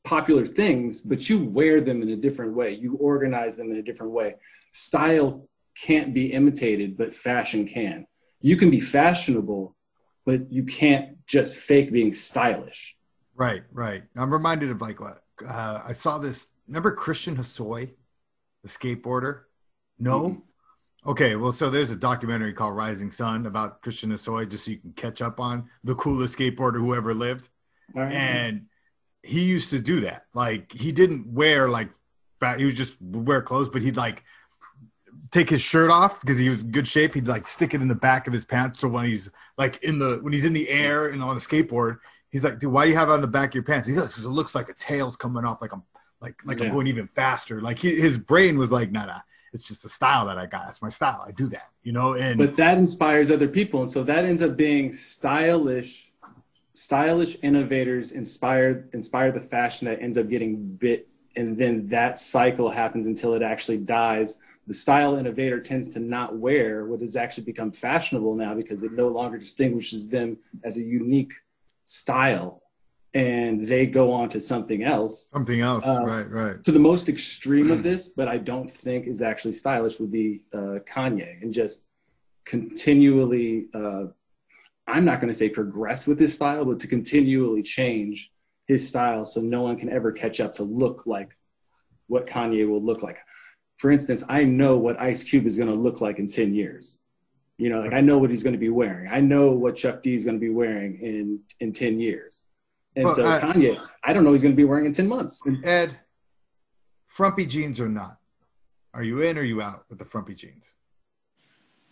popular 0.05 0.47
things 0.47 1.03
but 1.03 1.29
you 1.29 1.45
wear 1.45 1.81
them 1.81 2.01
in 2.03 2.11
a 2.11 2.17
different 2.17 2.55
way 2.55 2.73
you 2.75 2.95
organize 2.97 3.57
them 3.57 3.71
in 3.71 3.77
a 3.79 3.83
different 3.83 4.13
way 4.13 4.35
style 4.71 5.49
can't 5.77 6.15
be 6.15 6.33
imitated 6.33 6.97
but 6.97 7.15
fashion 7.15 7.67
can 7.67 8.07
you 8.41 8.57
can 8.57 8.71
be 8.71 8.81
fashionable 8.81 9.75
but 10.25 10.51
you 10.51 10.65
can't 10.65 11.17
just 11.27 11.57
fake 11.57 11.93
being 11.93 12.13
stylish 12.13 12.97
Right, 13.37 13.65
right. 13.71 14.03
I'm 14.17 14.33
reminded 14.33 14.71
of 14.71 14.81
like 14.81 14.99
what 14.99 15.23
uh, 15.47 15.83
I 15.87 15.93
saw 15.93 16.19
this. 16.19 16.49
Remember 16.67 16.91
Christian 16.91 17.37
Hosoi, 17.37 17.91
the 18.63 18.69
skateboarder? 18.69 19.43
No. 19.99 20.21
Mhm. 20.31 20.43
Okay, 21.07 21.37
well, 21.37 21.53
so 21.53 21.71
there's 21.71 21.91
a 21.91 21.97
documentary 21.97 22.53
called 22.53 22.75
Rising 22.75 23.11
Sun 23.11 23.47
about 23.47 23.83
Christian 23.83 24.11
Hosoi, 24.11 24.49
just 24.49 24.65
so 24.65 24.73
you 24.73 24.79
can 24.79 24.93
catch 24.95 25.23
up 25.23 25.39
on 25.39 25.69
the 25.85 25.95
coolest 25.95 26.37
skateboarder 26.37 26.79
who 26.79 26.95
ever 26.95 27.15
lived. 27.15 27.51
Right. 27.95 28.13
And 28.13 28.67
he 29.23 29.43
used 29.43 29.71
to 29.71 29.79
do 29.79 30.01
that. 30.01 30.27
Like 30.35 30.73
he 30.73 30.93
didn't 30.93 31.27
wear 31.33 31.69
like. 31.69 31.91
He 32.59 32.65
was 32.67 32.75
just 32.75 33.01
wear 33.01 33.41
clothes, 33.41 33.71
but 33.71 33.83
he'd 33.83 33.97
like 33.97 34.23
take 35.31 35.51
his 35.51 35.61
shirt 35.61 35.91
off 35.91 36.21
because 36.21 36.39
he 36.39 36.49
was 36.49 36.63
in 36.63 36.71
good 36.71 36.87
shape. 36.87 37.15
He'd 37.15 37.27
like 37.27 37.47
stick 37.47 37.75
it 37.75 37.81
in 37.81 37.89
the 37.89 37.95
back 37.95 38.27
of 38.27 38.33
his 38.33 38.45
pants. 38.45 38.81
So 38.81 38.89
when 38.89 39.07
he's 39.07 39.31
like 39.59 39.83
in 39.83 39.99
the 39.99 40.19
when 40.23 40.33
he's 40.33 40.45
in 40.45 40.53
the 40.53 40.69
air 40.69 41.09
and 41.09 41.23
on 41.23 41.37
a 41.37 41.41
skateboard, 41.41 41.99
he's 42.31 42.45
like, 42.45 42.59
"Dude, 42.59 42.73
why 42.73 42.85
do 42.85 42.91
you 42.91 42.97
have 42.97 43.09
it 43.09 43.13
on 43.13 43.21
the 43.21 43.27
back 43.27 43.51
of 43.51 43.55
your 43.55 43.63
pants?" 43.63 43.87
He 43.87 43.95
goes, 43.95 44.13
"Because 44.13 44.25
it 44.25 44.31
looks 44.31 44.55
like 44.55 44.69
a 44.69 44.75
tail's 44.75 45.17
coming 45.17 45.45
off. 45.45 45.61
Like 45.61 45.73
I'm 45.73 45.83
like 46.21 46.37
like 46.45 46.61
I'm 46.61 46.73
going 46.73 46.87
even 46.87 47.09
faster." 47.09 47.61
Like 47.61 47.79
he, 47.79 47.99
his 47.99 48.19
brain 48.19 48.59
was 48.59 48.73
like, 48.73 48.91
"Nah, 48.93 49.07
nah." 49.07 49.21
It's 49.53 49.67
just 49.67 49.83
the 49.83 49.89
style 49.89 50.27
that 50.27 50.37
I 50.37 50.45
got. 50.45 50.69
It's 50.69 50.83
my 50.83 50.91
style. 50.91 51.25
I 51.27 51.31
do 51.31 51.49
that, 51.49 51.71
you 51.83 51.93
know. 51.93 52.13
And 52.13 52.37
but 52.37 52.57
that 52.57 52.77
inspires 52.77 53.31
other 53.31 53.49
people 53.49 53.81
and 53.81 53.89
so 53.89 54.03
that 54.03 54.27
ends 54.27 54.43
up 54.43 54.55
being 54.57 54.93
stylish 54.93 56.13
stylish 56.77 57.39
innovators 57.43 58.13
inspired 58.13 58.91
inspire 58.93 59.33
the 59.33 59.41
fashion 59.41 59.89
that 59.89 59.99
ends 60.03 60.19
up 60.19 60.29
getting 60.29 60.57
bit 60.77 61.09
and 61.37 61.57
then 61.57 61.87
that 61.89 62.19
cycle 62.19 62.69
happens 62.69 63.07
until 63.07 63.33
it 63.33 63.41
actually 63.41 63.79
dies 63.79 64.41
the 64.67 64.75
style 64.75 65.17
innovator 65.17 65.59
tends 65.59 65.89
to 65.89 66.01
not 66.01 66.37
wear 66.37 66.85
what 66.85 67.01
has 67.01 67.17
actually 67.17 67.45
become 67.45 67.73
fashionable 67.73 68.35
now 68.37 68.53
because 68.55 68.83
it 68.83 68.93
no 68.93 69.09
longer 69.09 69.39
distinguishes 69.39 70.11
them 70.11 70.37
as 70.65 70.77
a 70.77 70.83
unique 70.83 71.33
style 71.87 72.61
and 73.15 73.67
they 73.67 73.87
go 73.87 74.13
on 74.13 74.29
to 74.29 74.39
something 74.39 74.83
else 74.83 75.31
something 75.33 75.63
else, 75.63 75.87
Uh, 75.87 76.05
right, 76.05 76.31
right. 76.31 76.63
to 76.63 76.73
the 76.73 76.79
most 76.79 77.09
extreme 77.09 77.71
of 77.71 77.83
this, 77.83 78.09
but 78.11 78.29
I 78.29 78.37
don't 78.37 78.69
think 78.69 79.07
is 79.07 79.23
actually 79.23 79.53
stylish, 79.53 79.99
would 79.99 80.13
be 80.13 80.43
uh, 80.53 80.81
Kanye 80.93 81.41
and 81.41 81.55
just 81.55 81.89
continually, 82.45 83.69
uh, 83.73 84.09
I'm 84.87 85.05
not 85.05 85.21
going 85.21 85.29
to 85.29 85.35
say 85.35 85.49
progress 85.49 86.07
with 86.07 86.19
his 86.19 86.35
style, 86.35 86.65
but 86.65 86.79
to 86.81 86.87
continually 86.87 87.63
change 87.63 88.31
his 88.67 88.87
style 88.89 89.25
so 89.25 89.41
no 89.41 89.63
one 89.63 89.77
can 89.77 89.91
ever 89.91 90.13
catch 90.13 90.41
up 90.41 90.55
to 90.55 90.63
look 90.63 91.07
like 91.07 91.37
what 92.09 92.27
Kanye 92.27 92.69
will 92.69 92.83
look 92.83 93.03
like. 93.03 93.19
For 93.79 93.91
instance, 93.91 94.23
I 94.29 94.45
know 94.45 94.77
what 94.77 95.01
Ice 95.01 95.23
Cube 95.25 95.47
is 95.47 95.57
going 95.57 95.69
to 95.69 95.75
look 95.75 96.01
like 96.01 96.19
in 96.19 96.29
10 96.29 96.55
years. 96.55 96.99
You 97.59 97.71
know, 97.71 97.81
like 97.81 97.93
I 97.95 98.01
know 98.01 98.19
what 98.19 98.31
he's 98.31 98.43
going 98.43 98.53
to 98.53 98.59
be 98.59 98.69
wearing. 98.69 99.09
I 99.11 99.21
know 99.21 99.51
what 99.51 99.77
Chuck 99.77 100.03
D 100.03 100.15
is 100.15 100.25
going 100.25 100.37
to 100.37 100.41
be 100.41 100.51
wearing 100.51 100.99
in 101.01 101.41
in 101.61 101.73
10 101.73 101.99
years. 101.99 102.45
And 102.95 103.07
Well, 103.07 103.15
so 103.15 103.27
I- 103.27 103.41
Kanye, 103.41 103.81
I 104.05 104.13
don't 104.13 104.25
know 104.25 104.31
what 104.31 104.35
he's 104.35 104.43
going 104.43 104.55
to 104.55 104.57
be 104.57 104.65
wearing 104.65 104.87
in 104.87 104.93
10 104.93 105.09
months. 105.09 105.41
And 105.47 105.65
Ed, 105.65 105.99
frumpy 107.07 107.47
jeans 107.47 107.81
or 107.81 107.89
not? 107.89 108.19
Are 108.95 109.03
you 109.03 109.21
in 109.21 109.37
or 109.39 109.43
you 109.43 109.61
out 109.63 109.85
with 109.89 109.99
the 109.99 110.05
frumpy 110.05 110.35
jeans? 110.35 110.73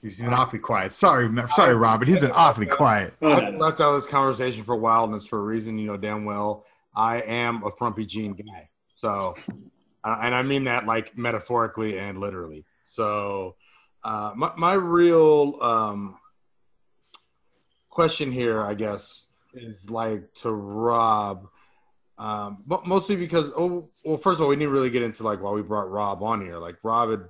He's 0.05 0.21
been 0.21 0.35
awfully 0.35 0.59
quiet. 0.59 0.93
Sorry, 0.93 1.31
Ma- 1.31 1.47
sorry, 1.47 1.75
Robert. 1.75 2.09
He's 2.09 2.21
been 2.21 2.31
awfully 2.33 2.67
quiet. 2.67 3.15
Oh, 3.23 3.33
I've 3.33 3.39
no, 3.39 3.45
been 3.47 3.59
no. 3.59 3.65
left 3.65 3.81
out 3.81 3.95
of 3.95 4.03
this 4.03 4.11
conversation 4.11 4.63
for 4.63 4.75
a 4.75 4.79
while, 4.79 5.05
and 5.05 5.15
it's 5.15 5.27
for 5.27 5.39
a 5.39 5.43
reason. 5.43 5.79
You 5.79 5.87
know 5.87 5.97
damn 5.97 6.27
well 6.27 6.67
I 6.95 7.23
am 7.23 7.65
a 7.65 7.71
frumpy 7.71 8.05
jean 8.05 8.35
guy. 8.35 8.69
So, 8.97 9.35
uh, 10.05 10.19
and 10.23 10.35
I 10.35 10.43
mean 10.43 10.65
that 10.65 10.85
like 10.85 11.17
metaphorically 11.17 11.99
and 11.99 12.21
literally. 12.21 12.65
So, 12.85 13.57
uh, 14.05 14.33
my 14.37 14.53
my 14.57 14.75
real 14.75 15.59
um, 15.63 16.19
question 17.89 18.31
here, 18.31 18.63
I 18.63 18.75
guess, 18.75 19.25
is 19.55 19.89
like 19.91 20.35
to 20.43 20.51
Rob. 20.51 21.49
Um, 22.17 22.59
but 22.67 22.87
mostly 22.87 23.17
because, 23.17 23.51
oh, 23.57 23.89
well, 24.05 24.19
first 24.19 24.37
of 24.37 24.43
all, 24.43 24.49
we 24.49 24.57
didn't 24.57 24.71
really 24.71 24.91
get 24.91 25.03
into 25.03 25.25
like 25.25 25.43
why 25.43 25.51
we 25.51 25.63
brought 25.63 25.91
Rob 25.91 26.23
on 26.23 26.43
here. 26.43 26.59
Like 26.59 26.77
Rob 26.85 27.11
had 27.11 27.21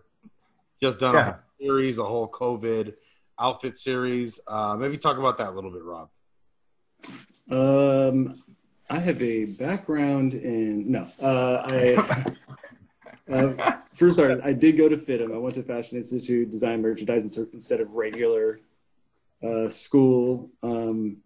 just 0.82 0.98
done 0.98 1.14
Yeah. 1.14 1.36
Series, 1.64 1.96
a 1.96 2.04
whole 2.04 2.28
COVID 2.28 2.92
outfit 3.40 3.78
series. 3.78 4.38
Uh, 4.46 4.76
maybe 4.76 4.98
talk 4.98 5.16
about 5.16 5.38
that 5.38 5.48
a 5.48 5.50
little 5.50 5.70
bit, 5.70 5.82
Rob. 5.82 6.10
Um, 7.50 8.42
I 8.90 8.98
have 8.98 9.22
a 9.22 9.46
background 9.46 10.34
in 10.34 10.92
no. 10.92 11.08
Uh, 11.22 11.66
I 11.70 13.32
uh, 13.32 13.76
first 13.94 14.18
started. 14.18 14.42
I 14.44 14.52
did 14.52 14.76
go 14.76 14.90
to 14.90 14.96
FIDM. 14.96 15.34
I 15.34 15.38
went 15.38 15.54
to 15.54 15.62
Fashion 15.62 15.96
Institute, 15.96 16.50
design 16.50 16.82
merchandise 16.82 17.24
instead 17.24 17.80
of 17.80 17.90
regular 17.92 18.60
uh, 19.42 19.70
school. 19.70 20.50
Um, 20.62 21.18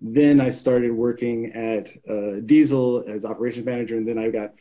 then 0.00 0.40
I 0.40 0.50
started 0.50 0.92
working 0.92 1.52
at 1.54 1.90
uh, 2.08 2.40
Diesel 2.46 3.04
as 3.08 3.24
operations 3.24 3.66
manager, 3.66 3.96
and 3.96 4.06
then 4.06 4.18
I 4.18 4.30
got 4.30 4.52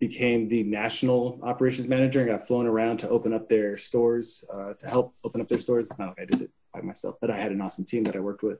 became 0.00 0.48
the 0.48 0.64
national 0.64 1.38
operations 1.42 1.86
manager 1.86 2.20
and 2.20 2.30
got 2.30 2.46
flown 2.46 2.66
around 2.66 2.96
to 2.98 3.08
open 3.08 3.32
up 3.32 3.48
their 3.48 3.76
stores 3.76 4.44
uh, 4.52 4.72
to 4.74 4.88
help 4.88 5.14
open 5.22 5.40
up 5.40 5.48
their 5.48 5.58
stores. 5.58 5.86
It's 5.86 5.98
not 5.98 6.08
like 6.08 6.22
I 6.22 6.24
did 6.24 6.42
it 6.42 6.50
by 6.74 6.80
myself, 6.80 7.16
but 7.20 7.30
I 7.30 7.38
had 7.38 7.52
an 7.52 7.60
awesome 7.60 7.84
team 7.84 8.02
that 8.04 8.16
I 8.16 8.20
worked 8.20 8.42
with 8.42 8.58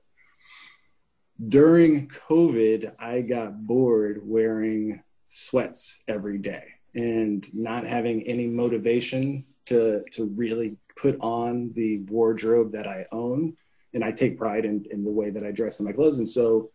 during 1.49 2.09
COVID, 2.09 2.93
I 2.99 3.23
got 3.23 3.67
bored 3.67 4.21
wearing 4.23 5.03
sweats 5.27 6.03
every 6.07 6.39
day 6.39 6.65
and 6.95 7.47
not 7.55 7.85
having 7.85 8.23
any 8.25 8.47
motivation 8.47 9.45
to 9.67 10.03
to 10.13 10.27
really 10.27 10.77
put 10.97 11.17
on 11.21 11.73
the 11.75 11.99
wardrobe 12.09 12.73
that 12.73 12.87
I 12.87 13.07
own. 13.13 13.57
And 13.95 14.05
I 14.05 14.13
take 14.13 14.39
pride 14.39 14.65
in, 14.65 14.85
in 14.91 15.05
the 15.05 15.11
way 15.11 15.31
that 15.31 15.45
I 15.45 15.51
dress 15.51 15.81
in 15.81 15.87
my 15.87 15.93
clothes. 15.93 16.19
And 16.19 16.29
so 16.29 16.71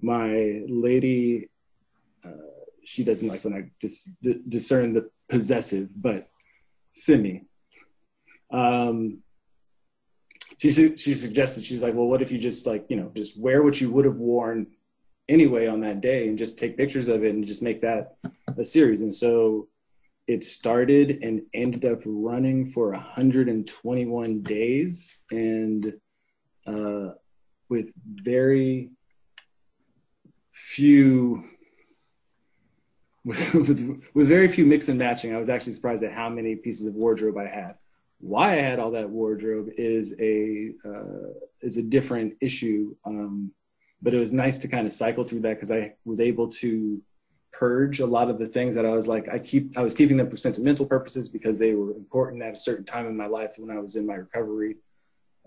my 0.00 0.62
lady, 0.68 1.48
uh, 2.24 2.30
she 2.84 3.04
doesn't 3.04 3.28
like 3.28 3.44
when 3.44 3.54
I 3.54 3.70
just 3.80 4.10
discern 4.48 4.92
the 4.92 5.10
possessive, 5.28 5.88
but 5.94 6.28
Simi. 6.92 7.46
Um, 8.50 9.18
she 10.58 10.70
su- 10.70 10.96
she 10.96 11.14
suggested 11.14 11.64
she's 11.64 11.82
like, 11.82 11.94
well, 11.94 12.06
what 12.06 12.22
if 12.22 12.30
you 12.30 12.38
just 12.38 12.66
like 12.66 12.86
you 12.88 12.96
know 12.96 13.10
just 13.14 13.38
wear 13.38 13.62
what 13.62 13.80
you 13.80 13.90
would 13.90 14.04
have 14.04 14.18
worn 14.18 14.66
anyway 15.28 15.66
on 15.66 15.80
that 15.80 16.00
day 16.00 16.28
and 16.28 16.38
just 16.38 16.58
take 16.58 16.76
pictures 16.76 17.08
of 17.08 17.24
it 17.24 17.34
and 17.34 17.46
just 17.46 17.62
make 17.62 17.80
that 17.80 18.16
a 18.56 18.64
series. 18.64 19.00
And 19.00 19.14
so 19.14 19.68
it 20.26 20.44
started 20.44 21.18
and 21.22 21.42
ended 21.52 21.84
up 21.84 22.00
running 22.04 22.66
for 22.66 22.90
121 22.92 24.42
days 24.42 25.18
and 25.30 25.92
uh, 26.66 27.10
with 27.68 27.92
very 28.06 28.90
few 30.52 31.44
with, 33.54 34.02
with 34.14 34.28
very 34.28 34.48
few 34.48 34.66
mix 34.66 34.88
and 34.88 34.98
matching 34.98 35.34
i 35.34 35.38
was 35.38 35.48
actually 35.48 35.72
surprised 35.72 36.02
at 36.02 36.12
how 36.12 36.28
many 36.28 36.54
pieces 36.56 36.86
of 36.86 36.94
wardrobe 36.94 37.38
i 37.38 37.46
had 37.46 37.74
why 38.24 38.52
I 38.52 38.56
had 38.56 38.78
all 38.78 38.90
that 38.92 39.10
wardrobe 39.10 39.68
is 39.76 40.14
a 40.18 40.72
uh, 40.84 41.32
is 41.60 41.76
a 41.76 41.82
different 41.82 42.34
issue. 42.40 42.94
Um, 43.04 43.52
but 44.00 44.14
it 44.14 44.18
was 44.18 44.32
nice 44.32 44.58
to 44.58 44.68
kind 44.68 44.86
of 44.86 44.92
cycle 44.92 45.24
through 45.24 45.40
that 45.40 45.54
because 45.54 45.70
I 45.70 45.94
was 46.04 46.20
able 46.20 46.48
to 46.48 47.02
purge 47.52 48.00
a 48.00 48.06
lot 48.06 48.30
of 48.30 48.38
the 48.38 48.48
things 48.48 48.74
that 48.74 48.86
I 48.86 48.90
was 48.90 49.06
like 49.06 49.28
I 49.28 49.38
keep 49.38 49.78
I 49.78 49.82
was 49.82 49.94
keeping 49.94 50.16
them 50.16 50.28
for 50.28 50.36
sentimental 50.36 50.86
purposes 50.86 51.28
because 51.28 51.58
they 51.58 51.74
were 51.74 51.92
important 51.92 52.42
at 52.42 52.54
a 52.54 52.56
certain 52.56 52.84
time 52.84 53.06
in 53.06 53.16
my 53.16 53.26
life 53.26 53.54
when 53.58 53.70
I 53.70 53.78
was 53.78 53.94
in 53.94 54.06
my 54.06 54.14
recovery 54.14 54.76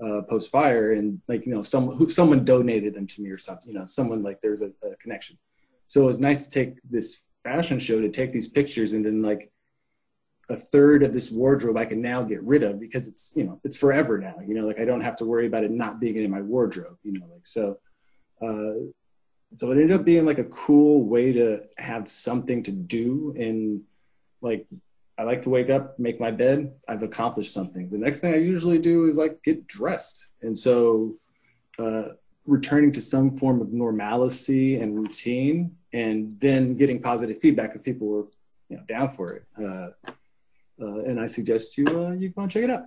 uh, 0.02 0.22
post 0.22 0.52
fire 0.52 0.94
and 0.94 1.20
like 1.28 1.46
you 1.46 1.54
know 1.54 1.62
someone 1.62 1.98
who 1.98 2.10
someone 2.10 2.46
donated 2.46 2.94
them 2.94 3.08
to 3.08 3.22
me 3.22 3.30
or 3.30 3.38
something 3.38 3.70
you 3.70 3.78
know 3.78 3.86
someone 3.86 4.24
like 4.24 4.40
there's 4.42 4.62
a, 4.62 4.72
a 4.84 4.96
connection 5.02 5.38
so 5.88 6.04
it 6.04 6.06
was 6.06 6.20
nice 6.20 6.46
to 6.46 6.50
take 6.50 6.76
this 6.90 7.26
fashion 7.48 7.80
show 7.80 8.02
to 8.02 8.10
take 8.10 8.32
these 8.32 8.48
pictures 8.48 8.94
and 8.94 9.06
then 9.06 9.22
like 9.22 9.52
a 10.50 10.56
third 10.56 11.04
of 11.04 11.14
this 11.14 11.32
wardrobe 11.32 11.78
I 11.78 11.86
can 11.86 12.02
now 12.02 12.24
get 12.24 12.42
rid 12.44 12.64
of 12.64 12.80
because 12.80 13.08
it's 13.08 13.34
you 13.36 13.44
know 13.44 13.60
it's 13.64 13.78
forever 13.78 14.18
now 14.18 14.36
you 14.48 14.54
know 14.56 14.66
like 14.66 14.80
I 14.80 14.86
don't 14.86 15.02
have 15.02 15.16
to 15.18 15.26
worry 15.26 15.48
about 15.48 15.64
it 15.64 15.72
not 15.72 16.00
being 16.00 16.18
in 16.18 16.32
my 16.32 16.42
wardrobe 16.42 16.98
you 17.04 17.14
know 17.14 17.26
like 17.34 17.46
so 17.46 17.80
uh, 18.42 18.78
so 19.56 19.72
it 19.72 19.80
ended 19.82 19.94
up 19.94 20.06
being 20.06 20.26
like 20.26 20.40
a 20.40 20.52
cool 20.66 21.04
way 21.04 21.32
to 21.34 21.62
have 21.78 22.10
something 22.12 22.64
to 22.64 22.72
do 22.72 23.34
and 23.38 23.82
like 24.42 24.68
I 25.20 25.24
like 25.24 25.42
to 25.44 25.50
wake 25.50 25.72
up, 25.72 25.98
make 25.98 26.20
my 26.20 26.30
bed. 26.30 26.74
I've 26.88 27.02
accomplished 27.02 27.52
something. 27.52 27.90
The 27.90 27.98
next 27.98 28.20
thing 28.20 28.36
I 28.36 28.38
usually 28.38 28.78
do 28.78 29.10
is 29.10 29.18
like 29.18 29.42
get 29.44 29.66
dressed. 29.68 30.28
And 30.44 30.56
so, 30.56 31.16
uh, 31.80 32.10
returning 32.46 32.92
to 32.94 33.02
some 33.02 33.36
form 33.36 33.60
of 33.60 33.74
normalcy 33.74 34.80
and 34.80 34.96
routine, 34.96 35.76
and 35.94 36.32
then 36.40 36.76
getting 36.76 37.02
positive 37.02 37.40
feedback 37.40 37.70
because 37.70 37.82
people 37.82 38.08
were, 38.08 38.26
you 38.70 38.78
know, 38.78 38.84
down 38.88 39.10
for 39.10 39.34
it. 39.34 39.46
Uh, 39.58 39.90
uh, 40.82 41.00
and 41.06 41.20
I 41.20 41.26
suggest 41.26 41.78
you 41.78 41.86
uh, 41.88 42.12
you 42.12 42.30
go 42.30 42.44
and 42.44 42.52
check 42.52 42.64
it 42.64 42.70
out. 42.70 42.84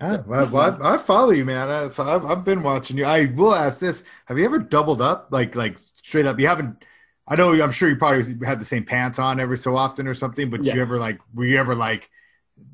Yeah, 0.00 0.22
well, 0.26 0.56
I, 0.82 0.94
I 0.94 0.98
follow 0.98 1.30
you, 1.30 1.44
man. 1.44 1.68
Uh, 1.68 1.88
So 1.88 2.08
I've, 2.08 2.24
I've 2.24 2.44
been 2.44 2.62
watching 2.62 2.96
you. 2.96 3.04
I 3.04 3.26
will 3.26 3.54
ask 3.54 3.80
this: 3.80 4.04
Have 4.26 4.38
you 4.38 4.44
ever 4.44 4.58
doubled 4.58 5.02
up, 5.02 5.28
like 5.30 5.54
like 5.54 5.78
straight 5.78 6.26
up? 6.26 6.38
You 6.38 6.46
haven't. 6.46 6.84
I 7.26 7.34
know. 7.34 7.52
I'm 7.60 7.72
sure 7.72 7.88
you 7.88 7.96
probably 7.96 8.46
had 8.46 8.60
the 8.60 8.64
same 8.64 8.84
pants 8.84 9.18
on 9.18 9.38
every 9.40 9.58
so 9.58 9.76
often 9.76 10.06
or 10.06 10.14
something. 10.14 10.50
But 10.50 10.64
Yeah. 10.64 10.74
you 10.76 10.82
ever 10.82 10.98
like? 10.98 11.18
Were 11.34 11.44
you 11.44 11.58
ever 11.58 11.74
like? 11.74 12.10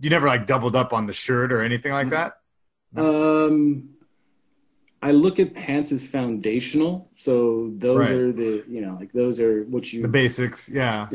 You 0.01 0.11
never 0.11 0.27
like 0.27 0.47
doubled 0.47 0.77
up 0.77 0.93
on 0.93 1.07
the 1.07 1.13
shirt 1.13 1.53
or 1.53 1.63
anything 1.63 1.93
like 1.93 2.11
that? 2.11 2.35
Um, 2.97 3.94
I 5.05 5.11
look 5.11 5.39
at 5.39 5.53
pants 5.53 5.93
as 5.93 6.07
foundational. 6.07 7.11
So 7.15 7.71
those 7.77 8.09
Right. 8.09 8.13
are 8.13 8.33
the 8.33 8.65
you 8.67 8.81
know 8.81 8.97
like 8.99 9.13
those 9.13 9.39
are 9.39 9.65
what 9.65 9.93
you 9.93 10.01
The 10.01 10.09
basics, 10.09 10.67
yeah. 10.67 11.11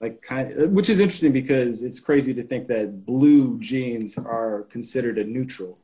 like 0.00 0.22
kind 0.22 0.52
of, 0.52 0.70
which 0.70 0.88
is 0.88 1.00
interesting 1.00 1.32
because 1.32 1.82
it's 1.82 1.98
crazy 1.98 2.32
to 2.34 2.44
think 2.44 2.68
that 2.68 3.04
blue 3.04 3.58
jeans 3.58 4.16
are 4.16 4.62
considered 4.70 5.18
a 5.18 5.24
neutral 5.24 5.76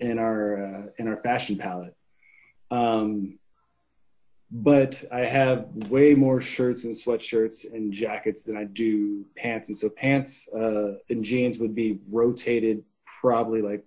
in 0.00 0.18
our 0.18 0.42
uh, 0.66 0.86
in 0.98 1.06
our 1.06 1.18
fashion 1.18 1.56
palette. 1.56 1.94
Um, 2.72 3.38
but 4.50 5.04
I 5.12 5.20
have 5.20 5.68
way 5.96 6.14
more 6.14 6.40
shirts 6.40 6.84
and 6.84 6.94
sweatshirts 6.94 7.72
and 7.72 7.92
jackets 7.92 8.42
than 8.42 8.56
I 8.56 8.64
do 8.64 9.24
pants, 9.36 9.68
and 9.68 9.76
so 9.76 9.88
pants 9.88 10.48
uh, 10.52 10.94
and 11.10 11.22
jeans 11.22 11.60
would 11.60 11.76
be 11.76 12.00
rotated 12.10 12.82
probably 13.20 13.62
like 13.62 13.84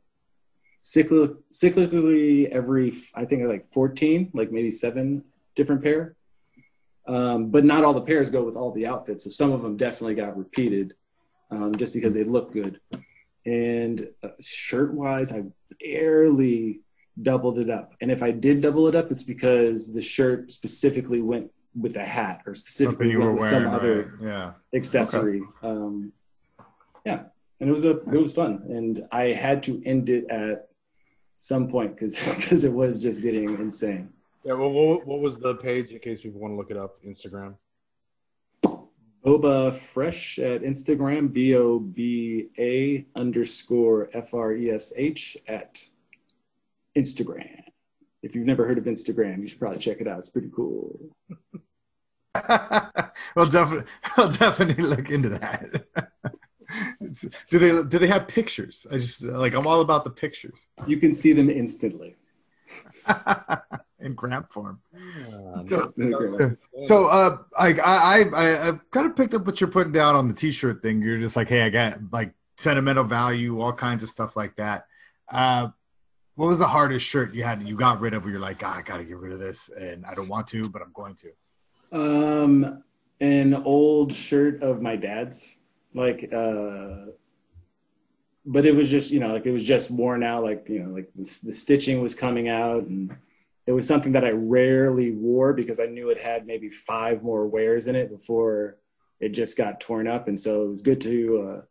cyclic, 0.81 1.31
cyclically 1.51 2.49
every 2.49 2.93
I 3.15 3.25
think 3.25 3.47
like 3.47 3.71
14, 3.73 4.31
like 4.33 4.51
maybe 4.51 4.71
seven 4.71 5.23
different 5.55 5.83
pair 5.83 6.15
um, 7.07 7.49
but 7.49 7.65
not 7.65 7.83
all 7.83 7.93
the 7.93 8.01
pairs 8.01 8.31
go 8.31 8.43
with 8.43 8.55
all 8.55 8.71
the 8.71 8.87
outfits. 8.87 9.23
So 9.23 9.29
some 9.29 9.51
of 9.51 9.61
them 9.61 9.77
definitely 9.77 10.15
got 10.15 10.37
repeated 10.37 10.93
um, 11.49 11.75
just 11.75 11.93
because 11.93 12.13
they 12.13 12.23
look 12.23 12.53
good. 12.53 12.79
And 13.45 14.07
uh, 14.23 14.29
shirt 14.39 14.93
wise, 14.93 15.31
I 15.31 15.43
barely 15.79 16.81
doubled 17.21 17.59
it 17.59 17.69
up. 17.69 17.95
And 18.01 18.11
if 18.11 18.21
I 18.21 18.31
did 18.31 18.61
double 18.61 18.87
it 18.87 18.95
up, 18.95 19.11
it's 19.11 19.23
because 19.23 19.91
the 19.91 20.01
shirt 20.01 20.51
specifically 20.51 21.21
went 21.21 21.51
with 21.79 21.95
a 21.95 22.05
hat 22.05 22.41
or 22.45 22.53
specifically 22.53 23.11
you 23.11 23.19
were 23.19 23.27
went 23.27 23.41
with 23.41 23.51
wearing, 23.51 23.65
some 23.65 23.73
other 23.73 24.17
right? 24.19 24.29
Yeah. 24.29 24.51
accessory. 24.73 25.41
Um, 25.63 26.11
yeah, 27.05 27.23
and 27.59 27.69
it 27.69 27.71
was 27.71 27.85
a 27.85 27.97
it 27.97 28.21
was 28.21 28.31
fun, 28.31 28.61
and 28.69 29.07
I 29.11 29.31
had 29.31 29.63
to 29.63 29.81
end 29.85 30.09
it 30.09 30.29
at 30.29 30.67
some 31.41 31.67
point 31.67 31.95
because 31.97 32.23
because 32.23 32.63
it 32.69 32.71
was 32.71 32.99
just 32.99 33.23
getting 33.23 33.55
insane. 33.55 34.09
Yeah. 34.43 34.53
Well, 34.53 34.71
what, 34.71 35.07
what 35.07 35.21
was 35.21 35.39
the 35.39 35.55
page 35.55 35.91
in 35.91 35.99
case 35.99 36.21
people 36.21 36.39
want 36.39 36.51
to 36.53 36.55
look 36.55 36.69
it 36.69 36.77
up? 36.77 37.03
Instagram. 37.03 37.55
Boba 39.25 39.73
Fresh 39.73 40.37
at 40.39 40.61
Instagram, 40.61 41.33
B 41.33 41.55
O 41.55 41.79
B 41.79 42.49
A 42.59 43.05
underscore 43.15 44.09
F 44.13 44.35
R 44.35 44.53
E 44.53 44.69
S 44.69 44.93
H 44.95 45.35
at 45.47 45.83
Instagram. 46.95 47.61
If 48.21 48.35
you've 48.35 48.45
never 48.45 48.67
heard 48.67 48.77
of 48.77 48.83
Instagram, 48.83 49.41
you 49.41 49.47
should 49.47 49.59
probably 49.59 49.79
check 49.79 49.99
it 49.99 50.07
out. 50.07 50.19
It's 50.19 50.29
pretty 50.29 50.51
cool. 50.55 50.99
well, 53.35 53.47
definitely, 53.49 53.85
I'll 54.17 54.29
definitely 54.29 54.83
look 54.83 55.09
into 55.09 55.29
that. 55.29 55.85
Do 57.49 57.59
they 57.59 57.83
do 57.83 57.99
they 57.99 58.07
have 58.07 58.27
pictures? 58.27 58.85
I 58.91 58.95
just 58.97 59.21
like 59.23 59.53
I'm 59.53 59.67
all 59.67 59.81
about 59.81 60.03
the 60.03 60.09
pictures 60.09 60.67
You 60.87 60.97
can 60.97 61.13
see 61.13 61.33
them 61.33 61.49
instantly. 61.49 62.15
in 63.99 64.15
gram 64.15 64.45
form. 64.51 64.79
Yeah, 64.93 65.63
So- 65.67 65.93
no- 65.97 66.55
So, 66.83 67.07
uh, 67.07 67.37
like 67.59 67.79
I, 67.79 68.21
I, 68.21 68.23
I, 68.33 68.67
I've 68.69 68.91
kind 68.91 69.05
of 69.05 69.15
picked 69.15 69.33
up 69.33 69.45
what 69.45 69.59
you're 69.59 69.69
putting 69.69 69.91
down 69.93 70.15
on 70.15 70.27
the 70.27 70.33
T-shirt 70.33 70.81
thing. 70.81 71.01
You're 71.01 71.19
just 71.19 71.35
like, 71.35 71.49
hey, 71.49 71.61
I 71.63 71.69
got 71.69 71.99
like 72.11 72.33
sentimental 72.57 73.03
value, 73.03 73.59
all 73.61 73.73
kinds 73.73 74.03
of 74.03 74.09
stuff 74.09 74.35
like 74.35 74.55
that. 74.55 74.85
Uh, 75.29 75.69
what 76.35 76.47
was 76.47 76.59
the 76.59 76.67
hardest 76.67 77.05
shirt 77.05 77.33
you 77.33 77.43
had? 77.43 77.61
You 77.67 77.75
got 77.75 77.99
rid 77.99 78.13
of? 78.13 78.23
Where 78.23 78.31
you're 78.31 78.41
like, 78.41 78.61
ah, 78.63 78.77
I 78.77 78.81
got 78.81 78.97
to 78.97 79.03
get 79.03 79.17
rid 79.17 79.33
of 79.33 79.39
this, 79.39 79.69
and 79.69 80.05
I 80.05 80.13
don't 80.13 80.27
want 80.29 80.47
to, 80.47 80.69
but 80.69 80.81
I'm 80.81 80.91
going 80.93 81.15
to. 81.15 81.31
Um, 81.91 82.83
an 83.19 83.53
old 83.53 84.11
shirt 84.13 84.63
of 84.63 84.81
my 84.81 84.95
dad's, 84.95 85.59
like, 85.93 86.31
uh, 86.33 87.11
but 88.45 88.65
it 88.65 88.75
was 88.75 88.89
just, 88.89 89.11
you 89.11 89.19
know, 89.19 89.33
like 89.33 89.45
it 89.45 89.51
was 89.51 89.63
just 89.63 89.91
worn 89.91 90.23
out. 90.23 90.43
Like, 90.43 90.67
you 90.69 90.83
know, 90.83 90.91
like 90.91 91.09
the, 91.15 91.23
the 91.43 91.53
stitching 91.53 92.01
was 92.01 92.15
coming 92.15 92.49
out, 92.49 92.83
and 92.83 93.15
it 93.67 93.71
was 93.71 93.87
something 93.87 94.13
that 94.13 94.25
I 94.25 94.31
rarely 94.31 95.13
wore 95.13 95.53
because 95.53 95.79
I 95.79 95.85
knew 95.85 96.09
it 96.09 96.17
had 96.17 96.47
maybe 96.47 96.69
five 96.69 97.21
more 97.21 97.47
wears 97.47 97.87
in 97.87 97.95
it 97.95 98.09
before 98.09 98.77
it 99.19 99.29
just 99.29 99.55
got 99.55 99.79
torn 99.79 100.07
up. 100.07 100.27
And 100.27 100.39
so 100.39 100.65
it 100.65 100.69
was 100.69 100.81
good 100.81 100.99
to, 101.01 101.47
uh, 101.47 101.61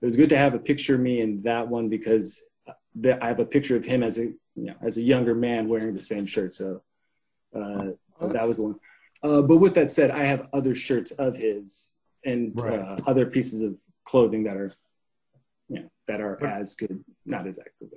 it 0.00 0.04
was 0.04 0.14
good 0.14 0.28
to 0.28 0.38
have 0.38 0.54
a 0.54 0.60
picture 0.60 0.94
of 0.94 1.00
me 1.00 1.20
in 1.20 1.42
that 1.42 1.66
one 1.66 1.88
because 1.88 2.40
the, 2.94 3.22
I 3.22 3.26
have 3.26 3.40
a 3.40 3.44
picture 3.44 3.76
of 3.76 3.84
him 3.84 4.04
as 4.04 4.18
a, 4.18 4.26
you 4.54 4.66
know, 4.66 4.74
as 4.80 4.96
a 4.96 5.02
younger 5.02 5.34
man 5.34 5.68
wearing 5.68 5.94
the 5.94 6.00
same 6.00 6.24
shirt. 6.24 6.54
So, 6.54 6.82
uh, 7.52 7.88
that 8.20 8.46
was 8.46 8.58
the 8.58 8.62
one. 8.62 8.80
Uh, 9.22 9.42
but 9.42 9.56
with 9.56 9.74
that 9.74 9.90
said, 9.90 10.12
I 10.12 10.24
have 10.24 10.46
other 10.52 10.74
shirts 10.74 11.10
of 11.12 11.36
his 11.36 11.94
and 12.24 12.52
Right. 12.60 12.78
uh, 12.78 12.98
other 13.06 13.26
pieces 13.26 13.62
of 13.62 13.76
clothing 14.04 14.44
that 14.44 14.56
are, 14.56 14.72
you 15.68 15.80
know, 15.80 15.90
that 16.06 16.20
are 16.20 16.36
But- 16.40 16.50
as 16.50 16.74
good, 16.74 17.04
not 17.24 17.46
as 17.46 17.58
good. 17.80 17.90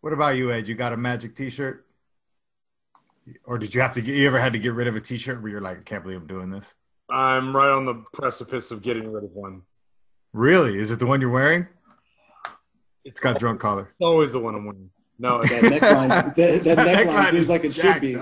What 0.00 0.12
about 0.12 0.36
you, 0.36 0.50
Ed? 0.52 0.68
You 0.68 0.74
got 0.74 0.92
a 0.92 0.96
magic 0.96 1.34
T-shirt, 1.34 1.86
or 3.44 3.58
did 3.58 3.74
you 3.74 3.80
have 3.80 3.94
to? 3.94 4.00
Get, 4.02 4.14
you 4.16 4.26
ever 4.26 4.38
had 4.40 4.52
to 4.52 4.58
get 4.58 4.74
rid 4.74 4.86
of 4.86 4.96
a 4.96 5.00
T-shirt 5.00 5.40
where 5.42 5.50
you're 5.50 5.60
like, 5.60 5.78
I 5.78 5.82
can't 5.82 6.02
believe 6.02 6.18
I'm 6.20 6.26
doing 6.26 6.50
this? 6.50 6.74
I'm 7.10 7.54
right 7.56 7.70
on 7.70 7.84
the 7.84 8.04
precipice 8.12 8.70
of 8.70 8.82
getting 8.82 9.10
rid 9.10 9.24
of 9.24 9.30
one. 9.32 9.62
Really? 10.32 10.78
Is 10.78 10.90
it 10.90 10.98
the 10.98 11.06
one 11.06 11.20
you're 11.20 11.30
wearing? 11.30 11.66
It's 13.04 13.20
got 13.20 13.38
drunk 13.38 13.60
collar. 13.60 13.82
It's 13.84 13.94
always 14.00 14.32
the 14.32 14.40
one 14.40 14.54
I'm 14.54 14.64
wearing. 14.66 14.90
No, 15.18 15.42
That 15.42 15.50
neckline, 15.62 16.08
that, 16.36 16.64
that 16.64 16.78
neckline 16.78 17.06
Neckline 17.06 17.30
seems 17.30 17.48
like 17.48 17.64
it 17.64 17.74
should 17.74 18.00
be. 18.00 18.14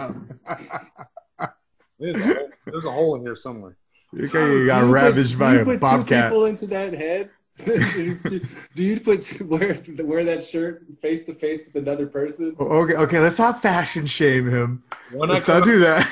there's, 1.99 2.17
a 2.17 2.23
hole, 2.35 2.49
there's 2.67 2.85
a 2.85 2.91
hole 2.91 3.15
in 3.17 3.23
here 3.23 3.37
somewhere. 3.37 3.77
Okay, 4.14 4.53
you 4.53 4.66
got 4.66 4.81
you 4.81 4.87
put- 4.87 4.92
ravaged 4.92 5.33
do 5.33 5.38
by 5.38 5.53
you 5.55 5.61
a 5.61 5.64
put 5.64 5.81
bobcat. 5.81 6.25
Two 6.25 6.29
people 6.29 6.45
into 6.47 6.66
that 6.69 6.92
head. 6.92 7.31
do, 7.64 8.40
do 8.75 8.83
you 8.83 9.01
put 9.01 9.40
wear 9.40 9.81
wear 10.01 10.25
that 10.25 10.45
shirt 10.45 10.85
face 11.01 11.25
to 11.25 11.35
face 11.35 11.62
with 11.64 11.83
another 11.83 12.07
person? 12.07 12.55
Okay, 12.61 12.95
okay, 12.95 13.19
let's 13.19 13.38
not 13.38 13.62
fashion 13.62 14.05
shame 14.07 14.47
him. 14.49 14.83
When 15.11 15.31
I 15.31 15.35
Let's 15.35 15.47
come 15.47 15.61
not 15.61 15.64
do 15.64 15.79
that. 15.81 16.07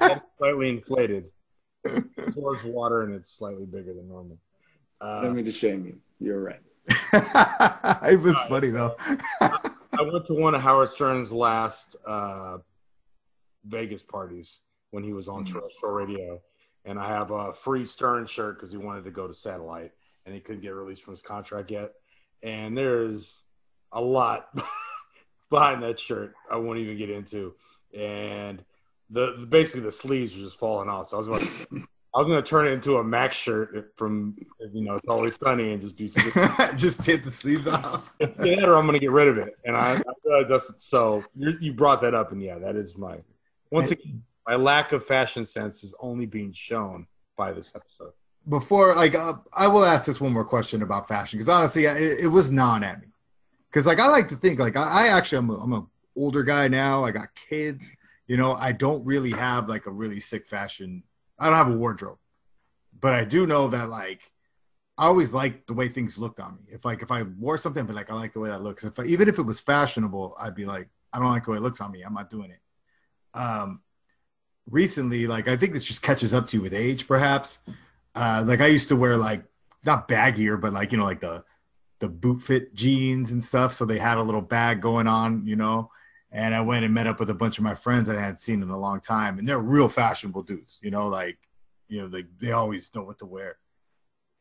my 0.00 0.06
head 0.06 0.18
is 0.18 0.22
slightly 0.38 0.68
inflated 0.76 1.24
towards 2.34 2.64
water, 2.64 3.02
and 3.02 3.14
it's 3.14 3.30
slightly 3.32 3.64
bigger 3.64 3.94
than 3.94 4.08
normal. 4.08 4.38
Let 5.00 5.24
Uh, 5.24 5.30
me 5.32 5.42
to 5.42 5.50
shame 5.52 5.86
you. 5.86 5.98
You're 6.20 6.40
right. 6.42 6.60
it 8.12 8.20
was 8.20 8.36
funny 8.48 8.68
though. 8.68 8.94
I 9.40 10.02
went 10.02 10.26
to 10.26 10.34
one 10.34 10.54
of 10.54 10.60
Howard 10.60 10.90
Stern's 10.90 11.32
last 11.32 11.96
uh, 12.06 12.58
Vegas 13.64 14.02
parties 14.02 14.60
when 14.90 15.02
he 15.02 15.14
was 15.14 15.28
on 15.30 15.46
terrestrial 15.46 15.94
radio, 15.94 16.42
and 16.84 16.98
I 16.98 17.08
have 17.08 17.30
a 17.30 17.52
free 17.52 17.84
Stern 17.84 18.26
shirt 18.26 18.56
because 18.56 18.72
he 18.72 18.78
wanted 18.78 19.04
to 19.04 19.10
go 19.10 19.26
to 19.26 19.34
satellite 19.34 19.92
and 20.24 20.34
he 20.34 20.40
couldn't 20.40 20.62
get 20.62 20.74
released 20.74 21.02
from 21.02 21.12
his 21.12 21.22
contract 21.22 21.70
yet. 21.70 21.92
And 22.42 22.76
there's 22.76 23.42
a 23.92 24.00
lot 24.00 24.56
behind 25.50 25.82
that 25.82 25.98
shirt 25.98 26.34
I 26.50 26.56
won't 26.56 26.78
even 26.78 26.96
get 26.96 27.10
into, 27.10 27.54
and 27.96 28.64
the 29.10 29.46
basically 29.48 29.82
the 29.82 29.92
sleeves 29.92 30.34
were 30.36 30.42
just 30.42 30.58
falling 30.58 30.88
off. 30.88 31.08
So 31.08 31.16
I 31.16 31.18
was 31.18 31.26
about 31.26 31.42
I 32.14 32.18
was 32.18 32.26
gonna 32.26 32.42
turn 32.42 32.66
it 32.66 32.70
into 32.70 32.96
a 32.96 33.04
Mac's 33.04 33.36
shirt 33.36 33.92
from 33.96 34.36
you 34.72 34.84
know 34.84 34.94
it's 34.96 35.08
always 35.08 35.36
sunny 35.36 35.72
and 35.72 35.80
just 35.80 35.96
be 35.96 36.06
Just 36.76 37.04
take 37.04 37.24
the 37.24 37.30
sleeves 37.30 37.68
off. 37.68 38.10
it's 38.18 38.38
that 38.38 38.66
or 38.66 38.76
I'm 38.76 38.82
going 38.82 38.94
to 38.94 39.00
get 39.00 39.10
rid 39.10 39.28
of 39.28 39.38
it. 39.38 39.56
And 39.64 39.76
I, 39.76 39.96
I 39.96 40.02
realized 40.24 40.48
that's 40.48 40.84
so 40.84 41.24
you 41.36 41.72
brought 41.72 42.00
that 42.02 42.14
up, 42.14 42.32
and 42.32 42.42
yeah, 42.42 42.58
that 42.58 42.76
is 42.76 42.96
my 42.96 43.18
once 43.70 43.90
again 43.90 44.22
my 44.46 44.56
lack 44.56 44.92
of 44.92 45.04
fashion 45.04 45.44
sense 45.44 45.84
is 45.84 45.94
only 46.00 46.26
being 46.26 46.52
shown 46.52 47.06
by 47.36 47.52
this 47.52 47.72
episode. 47.74 48.12
before 48.48 48.94
like 48.94 49.14
uh, 49.14 49.34
i 49.54 49.66
will 49.66 49.84
ask 49.84 50.04
this 50.06 50.20
one 50.20 50.32
more 50.32 50.44
question 50.44 50.82
about 50.82 51.08
fashion 51.08 51.38
because 51.38 51.48
honestly 51.48 51.86
I- 51.88 51.96
it, 51.98 52.26
was 52.26 52.50
non 52.50 52.82
at 52.84 53.00
me. 53.00 53.08
because 53.70 53.86
like 53.86 54.00
i 54.00 54.06
like 54.08 54.28
to 54.28 54.36
think 54.36 54.58
like 54.58 54.76
i, 54.76 55.04
I 55.04 55.08
actually 55.08 55.38
i'm 55.38 55.50
a, 55.50 55.54
I'm 55.56 55.72
a 55.72 55.86
older 56.16 56.42
guy 56.42 56.66
now. 56.68 57.04
I 57.04 57.12
got 57.12 57.28
kids. 57.34 57.90
You 58.26 58.36
know 58.36 58.54
i 58.54 58.72
don't 58.72 59.04
really 59.04 59.30
have 59.30 59.68
like 59.68 59.86
a 59.86 59.90
really 59.90 60.20
sick 60.20 60.46
fashion 60.46 61.02
i 61.38 61.46
don't 61.46 61.54
have 61.54 61.68
a 61.70 61.76
wardrobe. 61.76 62.18
But 63.00 63.14
i 63.14 63.24
do 63.24 63.46
know 63.46 63.68
that 63.68 63.88
like 63.88 64.30
i 64.98 65.06
always 65.06 65.32
liked 65.32 65.66
the 65.66 65.72
way 65.74 65.88
things 65.88 66.18
looked 66.18 66.40
on 66.40 66.56
me. 66.56 66.62
If 66.68 66.84
like 66.84 67.02
if 67.02 67.10
i 67.10 67.22
wore 67.22 67.56
something 67.58 67.86
but 67.86 67.94
like 67.96 68.10
i 68.10 68.14
like 68.14 68.32
the 68.34 68.40
way 68.40 68.50
that 68.50 68.62
looks. 68.62 68.84
If 68.84 68.98
I, 68.98 69.04
even 69.04 69.28
if 69.28 69.38
it 69.38 69.42
was 69.42 69.60
fashionable 69.60 70.36
i'd 70.40 70.54
be 70.54 70.66
like 70.66 70.88
i 71.12 71.18
don't 71.18 71.30
like 71.30 71.44
the 71.44 71.52
way 71.52 71.56
it 71.58 71.62
looks 71.62 71.80
on 71.80 71.90
me. 71.92 72.02
I'm 72.02 72.14
not 72.14 72.28
doing 72.30 72.50
it. 72.50 72.60
Um 73.38 73.80
recently 74.70 75.26
like 75.26 75.48
i 75.48 75.56
think 75.56 75.72
this 75.72 75.84
just 75.84 76.02
catches 76.02 76.32
up 76.32 76.46
to 76.48 76.56
you 76.56 76.62
with 76.62 76.72
age 76.72 77.06
perhaps 77.06 77.58
uh, 78.14 78.44
like 78.46 78.60
I 78.60 78.66
used 78.66 78.88
to 78.88 78.96
wear 78.96 79.16
like 79.16 79.44
not 79.84 80.08
baggier, 80.08 80.60
but 80.60 80.72
like 80.72 80.92
you 80.92 80.98
know, 80.98 81.04
like 81.04 81.20
the 81.20 81.44
the 82.00 82.08
boot 82.08 82.40
fit 82.40 82.74
jeans 82.74 83.32
and 83.32 83.42
stuff. 83.42 83.72
So 83.72 83.84
they 83.84 83.98
had 83.98 84.18
a 84.18 84.22
little 84.22 84.40
bag 84.40 84.80
going 84.80 85.06
on, 85.06 85.46
you 85.46 85.56
know. 85.56 85.90
And 86.32 86.54
I 86.54 86.60
went 86.60 86.84
and 86.84 86.94
met 86.94 87.08
up 87.08 87.18
with 87.18 87.30
a 87.30 87.34
bunch 87.34 87.58
of 87.58 87.64
my 87.64 87.74
friends 87.74 88.06
that 88.06 88.16
I 88.16 88.20
hadn't 88.20 88.38
seen 88.38 88.62
in 88.62 88.70
a 88.70 88.78
long 88.78 89.00
time, 89.00 89.38
and 89.38 89.48
they're 89.48 89.58
real 89.58 89.88
fashionable 89.88 90.44
dudes, 90.44 90.78
you 90.80 90.90
know, 90.90 91.08
like 91.08 91.38
you 91.88 92.00
know, 92.00 92.08
they 92.08 92.24
they 92.40 92.52
always 92.52 92.90
know 92.94 93.02
what 93.02 93.18
to 93.18 93.26
wear. 93.26 93.58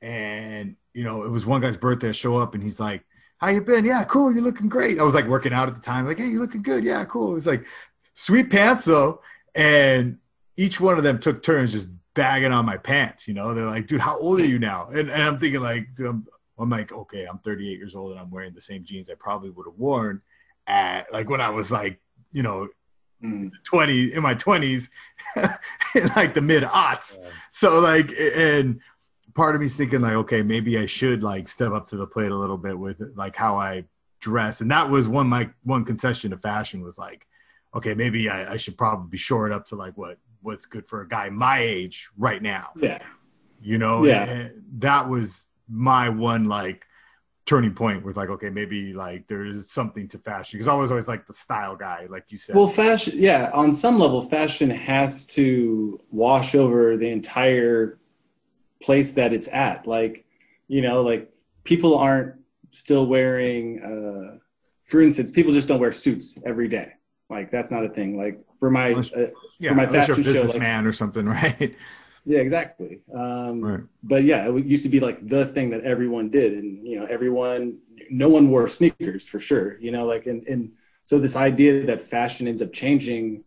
And 0.02 0.76
you 0.94 1.04
know, 1.04 1.24
it 1.24 1.30
was 1.30 1.46
one 1.46 1.62
guy's 1.62 1.78
birthday. 1.78 2.10
I 2.10 2.14
show 2.14 2.38
up, 2.38 2.54
and 2.54 2.64
he's 2.64 2.80
like, 2.80 3.04
"How 3.38 3.50
you 3.50 3.62
been? 3.62 3.86
Yeah, 3.86 4.04
cool. 4.06 4.32
You're 4.32 4.44
looking 4.44 4.70
great." 4.70 5.00
I 5.00 5.04
was 5.04 5.16
like 5.16 5.28
working 5.28 5.54
out 5.54 5.68
at 5.68 5.76
the 5.76 5.82
time, 5.82 6.06
like, 6.06 6.20
"Hey, 6.20 6.28
you 6.28 6.40
looking 6.40 6.62
good? 6.62 6.84
Yeah, 6.84 7.04
cool." 7.06 7.32
Was 7.32 7.48
like 7.48 7.66
sweet 8.14 8.50
pants 8.50 8.86
though, 8.86 9.22
and 9.56 10.18
each 10.58 10.80
one 10.80 10.98
of 10.98 11.04
them 11.04 11.20
took 11.20 11.42
turns 11.44 11.72
just 11.72 11.90
bagging 12.14 12.52
on 12.52 12.66
my 12.66 12.78
pants. 12.78 13.28
You 13.28 13.34
know, 13.34 13.54
they're 13.54 13.66
like, 13.66 13.88
dude, 13.88 14.02
how 14.02 14.18
old 14.18 14.40
are 14.42 14.46
you 14.46 14.60
now? 14.60 14.88
And, 14.88 15.10
and 15.10 15.24
I'm 15.24 15.40
thinking 15.40 15.62
like, 15.62 15.88
dude, 15.96 16.08
I'm, 16.08 16.28
I'm 16.58 16.70
like, 16.70 16.92
okay, 16.92 17.26
I'm 17.26 17.40
38 17.40 17.78
years 17.78 17.96
old 17.96 18.12
and 18.12 18.20
I'm 18.20 18.30
wearing 18.30 18.54
the 18.54 18.62
same 18.62 18.84
jeans 18.84 19.10
I 19.10 19.14
probably 19.14 19.50
would 19.50 19.66
have 19.66 19.78
worn 19.78 20.22
at 20.68 21.12
like 21.14 21.30
when 21.30 21.42
I 21.42 21.50
was 21.50 21.72
like, 21.72 22.00
you 22.32 22.44
know, 22.44 22.68
Mm. 23.24 23.52
20 23.66 24.14
in 24.14 24.24
my 24.24 24.34
20s, 24.34 24.90
in 25.96 26.08
like 26.16 26.34
the 26.34 26.42
mid 26.42 26.64
aughts. 26.64 27.18
So 27.52 27.80
like, 27.80 28.12
and 28.18 28.80
part 29.34 29.56
of 29.56 29.62
me's 29.62 29.76
thinking 29.76 30.02
like, 30.02 30.14
okay, 30.14 30.42
maybe 30.42 30.78
I 30.78 30.86
should 30.86 31.22
like 31.22 31.48
step 31.48 31.72
up 31.72 31.88
to 31.90 31.98
the 31.98 32.08
plate 32.08 32.32
a 32.32 32.36
little 32.36 32.58
bit 32.58 32.78
with 32.78 33.02
like 33.16 33.36
how 33.36 33.58
I 33.58 33.84
dress. 34.22 34.62
And 34.62 34.72
that 34.72 34.90
was 34.90 35.08
one 35.08 35.28
my 35.28 35.50
one 35.64 35.84
concession 35.84 36.32
to 36.32 36.38
fashion 36.38 36.82
was 36.82 36.98
like, 36.98 37.28
okay, 37.74 37.94
maybe 37.94 38.30
I, 38.30 38.54
I 38.54 38.58
should 38.58 38.78
probably 38.78 39.18
shore 39.18 39.48
it 39.48 39.54
up 39.54 39.66
to 39.68 39.76
like 39.76 39.98
what 39.98 40.18
what's 40.42 40.66
good 40.66 40.88
for 40.88 41.02
a 41.02 41.08
guy 41.08 41.30
my 41.30 41.60
age 41.60 42.10
right 42.18 42.42
now. 42.42 42.70
Yeah. 42.78 43.00
You 43.62 43.78
know, 43.78 44.06
Yeah. 44.06 44.24
And 44.24 44.64
that 44.80 45.10
was 45.10 45.50
my 45.68 46.10
one 46.10 46.46
like 46.46 46.86
turning 47.46 47.74
point 47.74 48.06
with 48.06 48.16
like, 48.16 48.30
okay, 48.30 48.50
maybe 48.50 48.94
like 48.94 49.28
there 49.28 49.44
is 49.44 49.72
something 49.72 50.08
to 50.08 50.20
fashion 50.20 50.58
because 50.58 50.68
I 50.68 50.76
was 50.76 50.92
always 50.92 51.08
like 51.08 51.28
the 51.28 51.34
style 51.34 51.76
guy, 51.76 52.08
like 52.10 52.26
you 52.30 52.38
said. 52.38 52.56
Well, 52.56 52.68
fashion, 52.68 53.14
yeah, 53.18 53.50
on 53.54 53.74
some 53.74 54.00
level, 54.00 54.22
fashion 54.22 54.70
has 54.70 55.26
to 55.28 56.00
wash 56.12 56.56
over 56.56 56.96
the 56.96 57.10
entire 57.10 58.00
place 58.82 59.12
that 59.14 59.34
it's 59.34 59.48
at. 59.50 59.88
Like, 59.88 60.26
you 60.68 60.82
know, 60.82 61.02
like 61.02 61.34
people 61.64 61.98
aren't 61.98 62.36
still 62.72 63.08
wearing, 63.08 63.82
uh, 63.82 64.38
for 64.86 65.02
instance, 65.02 65.32
people 65.32 65.52
just 65.52 65.68
don't 65.68 65.80
wear 65.80 65.92
suits 65.92 66.38
every 66.46 66.68
day. 66.68 66.94
Like, 67.30 67.52
that's 67.52 67.72
not 67.72 67.86
a 67.86 67.90
thing. 67.90 68.18
Like, 68.18 68.40
for 68.60 68.72
my, 68.72 68.88
Unless- 68.88 69.14
uh, 69.14 69.30
yeah, 69.60 69.74
my 69.74 69.84
you're 69.84 69.92
a 69.92 69.94
fashion 69.94 70.16
show, 70.16 70.32
like- 70.32 70.34
businessman 70.34 70.86
or 70.88 70.94
something, 70.94 71.26
right? 71.40 71.76
yeah, 72.26 72.40
exactly. 72.40 73.02
Um, 73.14 73.62
right. 73.62 73.82
but 74.04 74.24
yeah, 74.24 74.50
it 74.50 74.66
used 74.66 74.84
to 74.84 74.90
be 74.90 75.00
like 75.00 75.28
the 75.28 75.46
thing 75.46 75.70
that 75.72 75.82
everyone 75.84 76.30
did, 76.30 76.54
and 76.54 76.86
you 76.86 77.00
know, 77.00 77.06
everyone, 77.06 77.78
no 78.10 78.30
one 78.30 78.50
wore 78.50 78.68
sneakers 78.68 79.26
for 79.28 79.40
sure. 79.40 79.80
You 79.80 79.92
know, 79.92 80.06
like 80.06 80.26
and 80.26 80.46
and 80.48 80.72
so 81.04 81.18
this 81.20 81.36
idea 81.36 81.86
that 81.86 82.02
fashion 82.02 82.48
ends 82.48 82.62
up 82.62 82.74
changing 82.74 83.44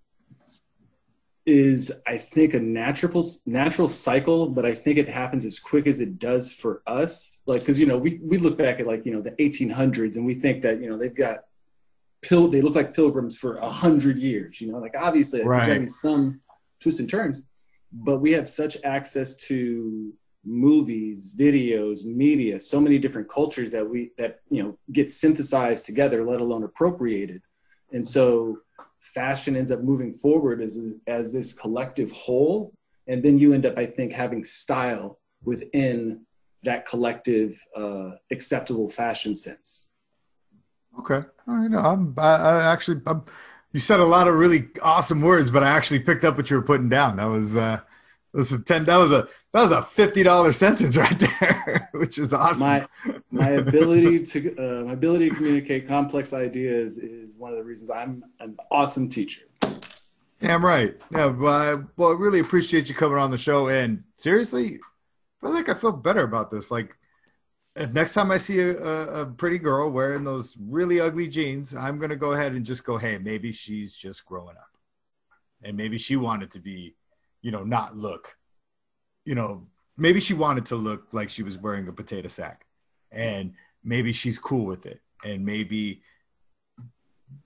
is, 1.44 1.92
I 2.06 2.18
think, 2.18 2.54
a 2.54 2.60
natural 2.60 3.24
natural 3.46 3.88
cycle, 3.88 4.48
but 4.48 4.64
I 4.64 4.72
think 4.72 4.98
it 4.98 5.08
happens 5.08 5.44
as 5.44 5.58
quick 5.58 5.86
as 5.88 6.00
it 6.00 6.18
does 6.18 6.52
for 6.52 6.82
us. 6.86 7.40
Like, 7.46 7.62
because 7.62 7.80
you 7.80 7.86
know, 7.86 7.98
we 7.98 8.20
we 8.22 8.38
look 8.38 8.56
back 8.56 8.78
at 8.80 8.86
like 8.86 9.04
you 9.04 9.12
know 9.12 9.20
the 9.20 9.32
1800s, 9.32 10.16
and 10.16 10.24
we 10.24 10.34
think 10.34 10.62
that 10.62 10.80
you 10.80 10.88
know 10.88 10.96
they've 10.96 11.14
got 11.14 11.44
pil 12.22 12.48
they 12.48 12.60
look 12.62 12.74
like 12.74 12.94
pilgrims 12.94 13.36
for 13.36 13.56
a 13.56 13.68
hundred 13.68 14.18
years. 14.18 14.60
You 14.60 14.72
know, 14.72 14.78
like 14.78 14.94
obviously 14.98 15.40
there's 15.40 15.48
Right. 15.48 15.66
gonna 15.74 15.88
some 15.88 16.40
twists 16.80 17.00
and 17.00 17.08
turns, 17.10 17.46
but 17.92 18.18
we 18.18 18.32
have 18.32 18.48
such 18.48 18.76
access 18.84 19.36
to 19.48 20.12
movies 20.44 21.30
videos 21.36 22.04
media 22.04 22.58
so 22.58 22.80
many 22.80 22.98
different 22.98 23.28
cultures 23.28 23.70
that 23.70 23.88
we 23.88 24.10
that 24.18 24.40
you 24.50 24.60
know 24.60 24.76
get 24.90 25.08
synthesized 25.08 25.86
together 25.86 26.24
let 26.24 26.40
alone 26.40 26.64
appropriated 26.64 27.42
and 27.92 28.04
so 28.04 28.58
fashion 28.98 29.54
ends 29.54 29.70
up 29.70 29.82
moving 29.82 30.12
forward 30.12 30.60
as 30.60 30.80
as 31.06 31.32
this 31.32 31.52
collective 31.52 32.10
whole 32.10 32.72
and 33.06 33.22
then 33.22 33.38
you 33.38 33.52
end 33.52 33.64
up 33.64 33.78
i 33.78 33.86
think 33.86 34.12
having 34.12 34.42
style 34.42 35.20
within 35.44 36.20
that 36.64 36.86
collective 36.86 37.56
uh, 37.76 38.10
acceptable 38.32 38.88
fashion 38.88 39.36
sense 39.36 39.90
Okay. 40.98 41.22
I 41.46 41.68
know. 41.68 41.78
I'm. 41.78 42.14
I, 42.18 42.36
I 42.36 42.72
actually. 42.72 43.00
I'm, 43.06 43.24
you 43.72 43.80
said 43.80 44.00
a 44.00 44.04
lot 44.04 44.28
of 44.28 44.34
really 44.34 44.68
awesome 44.82 45.20
words, 45.20 45.50
but 45.50 45.62
I 45.62 45.70
actually 45.70 46.00
picked 46.00 46.24
up 46.24 46.36
what 46.36 46.50
you 46.50 46.56
were 46.56 46.62
putting 46.62 46.88
down. 46.88 47.16
That 47.16 47.26
was. 47.26 47.56
uh 47.56 47.80
that 48.32 48.38
was 48.38 48.52
a 48.52 48.58
ten. 48.60 48.84
That 48.86 48.96
was 48.96 49.12
a. 49.12 49.28
That 49.52 49.62
was 49.62 49.72
a 49.72 49.82
fifty 49.82 50.22
dollar 50.22 50.52
sentence 50.52 50.96
right 50.98 51.18
there, 51.18 51.90
which 51.92 52.18
is 52.18 52.32
awesome. 52.32 52.60
my 52.60 52.86
my 53.30 53.48
ability 53.64 54.20
to 54.20 54.56
uh, 54.56 54.84
my 54.84 54.92
ability 54.92 55.30
to 55.30 55.36
communicate 55.36 55.88
complex 55.88 56.32
ideas 56.32 56.98
is 56.98 57.34
one 57.34 57.50
of 57.50 57.58
the 57.58 57.64
reasons 57.64 57.90
i'm 57.90 58.24
an 58.40 58.56
awesome 58.70 59.08
teacher 59.08 59.42
Damn 60.42 60.64
right. 60.64 61.00
Yeah. 61.12 61.26
Well, 61.28 62.10
I 62.10 62.14
really 62.14 62.40
appreciate 62.40 62.88
you 62.88 62.96
coming 62.96 63.16
on 63.16 63.30
the 63.30 63.38
show. 63.38 63.68
And 63.68 64.02
seriously, 64.16 64.80
I 65.40 65.46
feel 65.46 65.54
like 65.54 65.68
I 65.68 65.74
feel 65.74 65.92
better 65.92 66.22
about 66.22 66.50
this. 66.50 66.68
Like, 66.70 66.96
if 67.74 67.92
next 67.92 68.14
time 68.14 68.30
I 68.30 68.38
see 68.38 68.60
a, 68.60 68.76
a, 68.76 69.26
pretty 69.26 69.58
girl 69.58 69.90
wearing 69.90 70.24
those 70.24 70.56
really 70.60 71.00
ugly 71.00 71.28
jeans, 71.28 71.74
I'm 71.74 71.98
gonna 71.98 72.16
go 72.16 72.32
ahead 72.32 72.52
and 72.52 72.66
just 72.66 72.84
go, 72.84 72.98
hey, 72.98 73.18
maybe 73.18 73.52
she's 73.52 73.94
just 73.94 74.24
growing 74.26 74.56
up, 74.56 74.76
and 75.62 75.76
maybe 75.76 75.98
she 75.98 76.16
wanted 76.16 76.50
to 76.52 76.60
be, 76.60 76.94
you 77.40 77.50
know, 77.50 77.64
not 77.64 77.96
look, 77.96 78.36
you 79.24 79.34
know, 79.34 79.66
maybe 79.96 80.20
she 80.20 80.34
wanted 80.34 80.66
to 80.66 80.76
look 80.76 81.08
like 81.12 81.30
she 81.30 81.42
was 81.42 81.56
wearing 81.56 81.88
a 81.88 81.92
potato 81.92 82.28
sack, 82.28 82.66
and 83.10 83.54
maybe 83.82 84.12
she's 84.12 84.38
cool 84.38 84.66
with 84.66 84.84
it, 84.84 85.00
and 85.24 85.44
maybe 85.44 86.02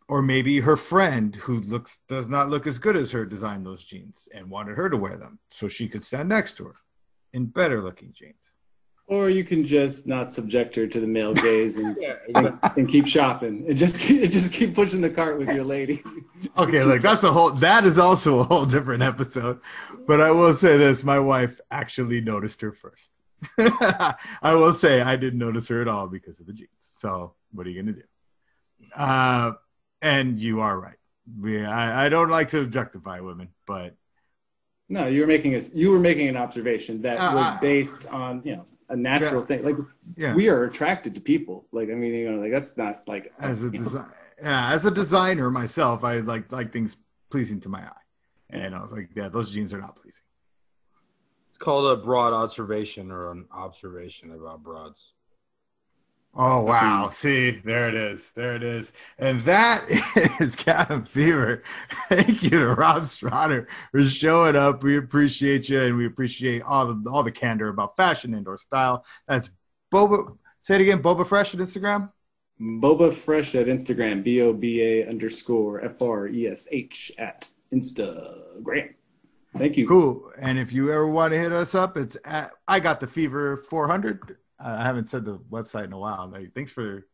or 0.08 0.22
maybe 0.22 0.60
her 0.60 0.76
friend 0.76 1.36
who 1.36 1.60
looks 1.60 2.00
does 2.08 2.28
not 2.28 2.48
look 2.48 2.66
as 2.66 2.78
good 2.78 2.96
as 2.96 3.12
her 3.12 3.24
designed 3.24 3.64
those 3.64 3.84
jeans 3.84 4.28
and 4.34 4.50
wanted 4.50 4.76
her 4.76 4.88
to 4.88 4.96
wear 4.96 5.16
them 5.16 5.38
so 5.50 5.68
she 5.68 5.88
could 5.88 6.02
stand 6.02 6.28
next 6.28 6.56
to 6.56 6.64
her 6.64 6.74
in 7.32 7.46
better 7.46 7.82
looking 7.82 8.12
jeans. 8.12 8.56
Or 9.09 9.31
you 9.31 9.45
can 9.45 9.64
just 9.64 10.07
not 10.07 10.31
subject 10.31 10.75
her 10.75 10.87
to 10.87 10.99
the 11.01 11.07
male 11.07 11.33
gaze 11.47 11.77
and, 11.77 11.97
Yeah, 12.01 12.16
and, 12.35 12.59
and 12.77 12.88
keep 12.88 13.07
shopping 13.07 13.64
and 13.69 13.79
just 13.79 14.01
keep, 14.01 14.29
just 14.31 14.53
keep 14.53 14.75
pushing 14.75 15.01
the 15.01 15.11
cart 15.11 15.38
with 15.38 15.49
your 15.51 15.64
lady 15.64 16.03
Okay, 16.59 16.83
like 16.83 17.03
that's 17.03 17.25
a 17.25 17.33
whole 17.33 17.51
that 17.53 17.85
is 17.87 17.99
also 17.99 18.40
a 18.40 18.45
whole 18.45 18.66
different 18.66 19.03
episode. 19.03 19.61
But 20.07 20.21
I 20.21 20.31
will 20.31 20.55
say 20.55 20.77
this, 20.77 21.03
my 21.03 21.19
wife 21.19 21.61
actually 21.71 22.21
noticed 22.21 22.61
her 22.61 22.73
first. 22.73 23.12
I 23.59 24.55
will 24.55 24.73
say 24.73 25.01
I 25.03 25.16
didn't 25.16 25.38
notice 25.38 25.69
her 25.69 25.81
at 25.83 25.88
all 25.88 26.07
because 26.09 26.38
of 26.40 26.47
the 26.47 26.53
jeans. 26.53 26.71
So 26.81 27.35
what 27.53 27.66
are 27.66 27.71
you 27.71 27.83
gonna 27.83 27.92
do? 27.97 28.03
Uh 28.95 29.53
and 30.03 30.38
you 30.38 30.61
are 30.61 30.79
right. 30.79 30.99
We, 31.40 31.64
I, 31.64 32.07
I 32.07 32.09
don't 32.09 32.29
like 32.31 32.49
to 32.51 32.61
objectify 32.61 33.21
women, 33.21 33.49
but 33.66 33.97
no 34.88 35.07
you 35.07 35.21
were 35.23 35.27
making 35.27 35.55
a 35.55 35.61
you 35.75 35.90
were 35.90 35.99
making 35.99 36.29
an 36.29 36.37
observation 36.37 37.03
that 37.03 37.19
Uh, 37.19 37.35
was 37.35 37.47
uh, 37.47 37.59
based 37.61 38.07
on 38.09 38.42
you 38.45 38.57
know 38.57 38.66
a 38.88 38.96
natural 38.96 39.40
Yeah. 39.40 39.46
thing 39.46 39.64
like 39.64 39.77
yeah. 40.16 40.35
we 40.35 40.49
are 40.49 40.64
attracted 40.64 41.14
to 41.16 41.20
people 41.20 41.66
like 41.72 41.90
i 41.90 41.94
mean 41.94 42.14
you 42.14 42.31
know 42.31 42.40
like 42.40 42.53
that's 42.53 42.77
not 42.77 43.03
like 43.07 43.33
as 43.40 43.62
a 43.62 43.66
you 43.66 43.72
design 43.72 44.11
yeah, 44.40 44.72
as 44.72 44.85
a 44.85 44.90
designer 44.90 45.51
myself, 45.51 46.05
I 46.05 46.18
like 46.18 46.53
like 46.53 46.70
things 46.72 46.96
pleasing 47.31 47.59
to 47.61 47.68
my 47.70 47.81
eye. 47.81 48.05
And 48.51 48.75
I 48.75 48.83
was 48.83 48.92
like, 48.92 49.09
yeah, 49.14 49.29
those 49.29 49.51
jeans 49.51 49.72
are 49.72 49.81
not 49.81 49.96
pleasing. 49.96 50.22
It's 51.49 51.59
called 51.59 51.99
a 51.99 52.03
broad 52.03 52.35
observation 52.35 53.11
or 53.11 53.33
an 53.33 53.46
observation 53.51 54.33
about 54.33 54.62
broads. 54.62 55.14
Oh 56.38 56.62
wow. 56.64 57.09
See, 57.09 57.51
there 57.64 57.88
it 57.88 57.94
is. 57.94 58.31
There 58.33 58.55
it 58.57 58.62
is. 58.62 58.92
And 59.18 59.40
that 59.46 59.85
is 60.40 60.55
Cabin 60.55 61.03
Fever. 61.03 61.62
Thank 62.11 62.42
you 62.42 62.51
to 62.51 62.75
Rob 62.75 63.05
Strotter 63.05 63.66
for 63.90 64.03
showing 64.05 64.55
up. 64.55 64.83
We 64.83 64.99
appreciate 64.99 65.70
you 65.70 65.81
and 65.81 65.96
we 65.96 66.05
appreciate 66.07 66.62
all 66.62 66.92
the 66.92 67.11
all 67.11 67.22
the 67.22 67.33
candor 67.33 67.68
about 67.68 67.96
fashion 67.96 68.35
indoor 68.35 68.59
style. 68.59 69.05
That's 69.27 69.49
Boba 69.92 70.37
say 70.62 70.75
it 70.75 70.83
again, 70.83 71.03
Boba 71.03 71.27
Fresh 71.27 71.55
at 71.55 71.61
Instagram. 71.61 72.11
boba 72.61 73.12
fresh 73.12 73.55
at 73.55 73.66
instagram 73.66 74.25
b-o-b-a 74.25 75.07
underscore 75.07 75.85
f-r-e-s-h 75.85 77.12
at 77.18 77.49
instagram 77.72 78.94
Thank 79.59 79.79
you. 79.79 79.88
Cool. 79.88 80.33
And 80.38 80.59
if 80.59 80.70
you 80.70 80.92
ever 80.92 81.07
want 81.09 81.33
to 81.33 81.38
hit 81.38 81.51
us 81.51 81.75
up, 81.75 81.96
it's 81.96 82.14
at 82.27 82.51
I 82.68 82.79
got 82.79 83.01
the 83.01 83.07
fever 83.07 83.57
400. 83.57 84.37
I 84.59 84.83
haven't 84.83 85.11
said 85.11 85.25
the 85.25 85.38
website 85.38 85.85
in 85.85 85.92
a 85.92 85.99
while. 85.99 86.31
Like, 86.33 86.55
thanks 86.55 86.71
for 86.71 87.07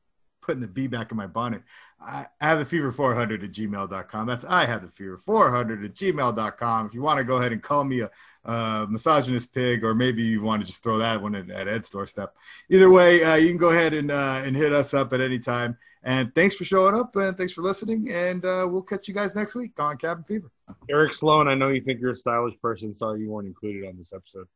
putting 0.43 0.61
the 0.61 0.69
B 0.69 0.87
back 0.89 1.11
in 1.11 1.17
my 1.17 1.27
bonnet. 1.27 1.63
I, 2.01 2.27
I 2.41 2.49
have 2.49 2.59
the 2.59 2.65
fever 2.65 2.93
400 2.93 3.45
at 3.45 3.53
gmail.com. 3.53 4.27
That's 4.27 4.45
I 4.45 4.67
have 4.67 4.83
the 4.83 4.89
fever 4.89 5.17
400 5.17 5.85
at 5.85 5.95
gmail.com. 5.95 6.87
If 6.87 6.95
you 6.95 7.03
want 7.03 7.19
to 7.19 7.25
go 7.25 7.37
ahead 7.37 7.53
and 7.53 7.63
call 7.63 7.85
me 7.85 8.01
a, 8.01 8.11
a 8.45 8.87
misogynist 8.91 9.55
pig, 9.55 9.85
or 9.85 9.95
maybe 9.95 10.23
you 10.23 10.43
want 10.43 10.61
to 10.63 10.67
just 10.67 10.83
throw 10.83 10.99
that 10.99 11.23
one 11.23 11.35
at, 11.35 11.49
at 11.51 11.69
Ed's 11.69 11.89
doorstep. 11.89 12.35
Either 12.69 12.91
way, 12.91 13.23
uh, 13.23 13.37
you 13.37 13.49
can 13.49 13.57
go 13.57 13.71
ahead 13.71 13.95
and, 13.95 14.11
uh, 14.11 14.43
and 14.45 14.57
hit 14.57 14.73
us 14.73 14.95
up 14.95 15.13
at 15.13 15.21
any 15.21 15.39
time. 15.39 15.77
And 16.03 16.35
thanks 16.35 16.57
for 16.57 16.65
showing 16.65 16.97
up 16.97 17.15
and 17.15 17.37
thanks 17.37 17.53
for 17.53 17.63
listening. 17.63 18.11
And 18.11 18.45
uh, 18.45 18.67
we'll 18.69 18.83
catch 18.83 19.07
you 19.07 19.15
guys 19.15 19.37
next 19.37 19.55
week 19.55 19.79
on 19.79 19.97
Cabin 19.97 20.25
Fever. 20.25 20.51
Eric 20.91 21.13
Sloan, 21.13 21.47
I 21.47 21.55
know 21.55 21.69
you 21.69 21.81
think 21.81 22.01
you're 22.01 22.11
a 22.11 22.15
stylish 22.15 22.59
person. 22.61 22.93
Sorry 22.93 23.21
you 23.21 23.31
weren't 23.31 23.47
included 23.47 23.87
on 23.89 23.97
this 23.97 24.13
episode. 24.13 24.49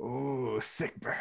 Oh, 0.00 0.60
sick 0.60 1.00
bird. 1.00 1.16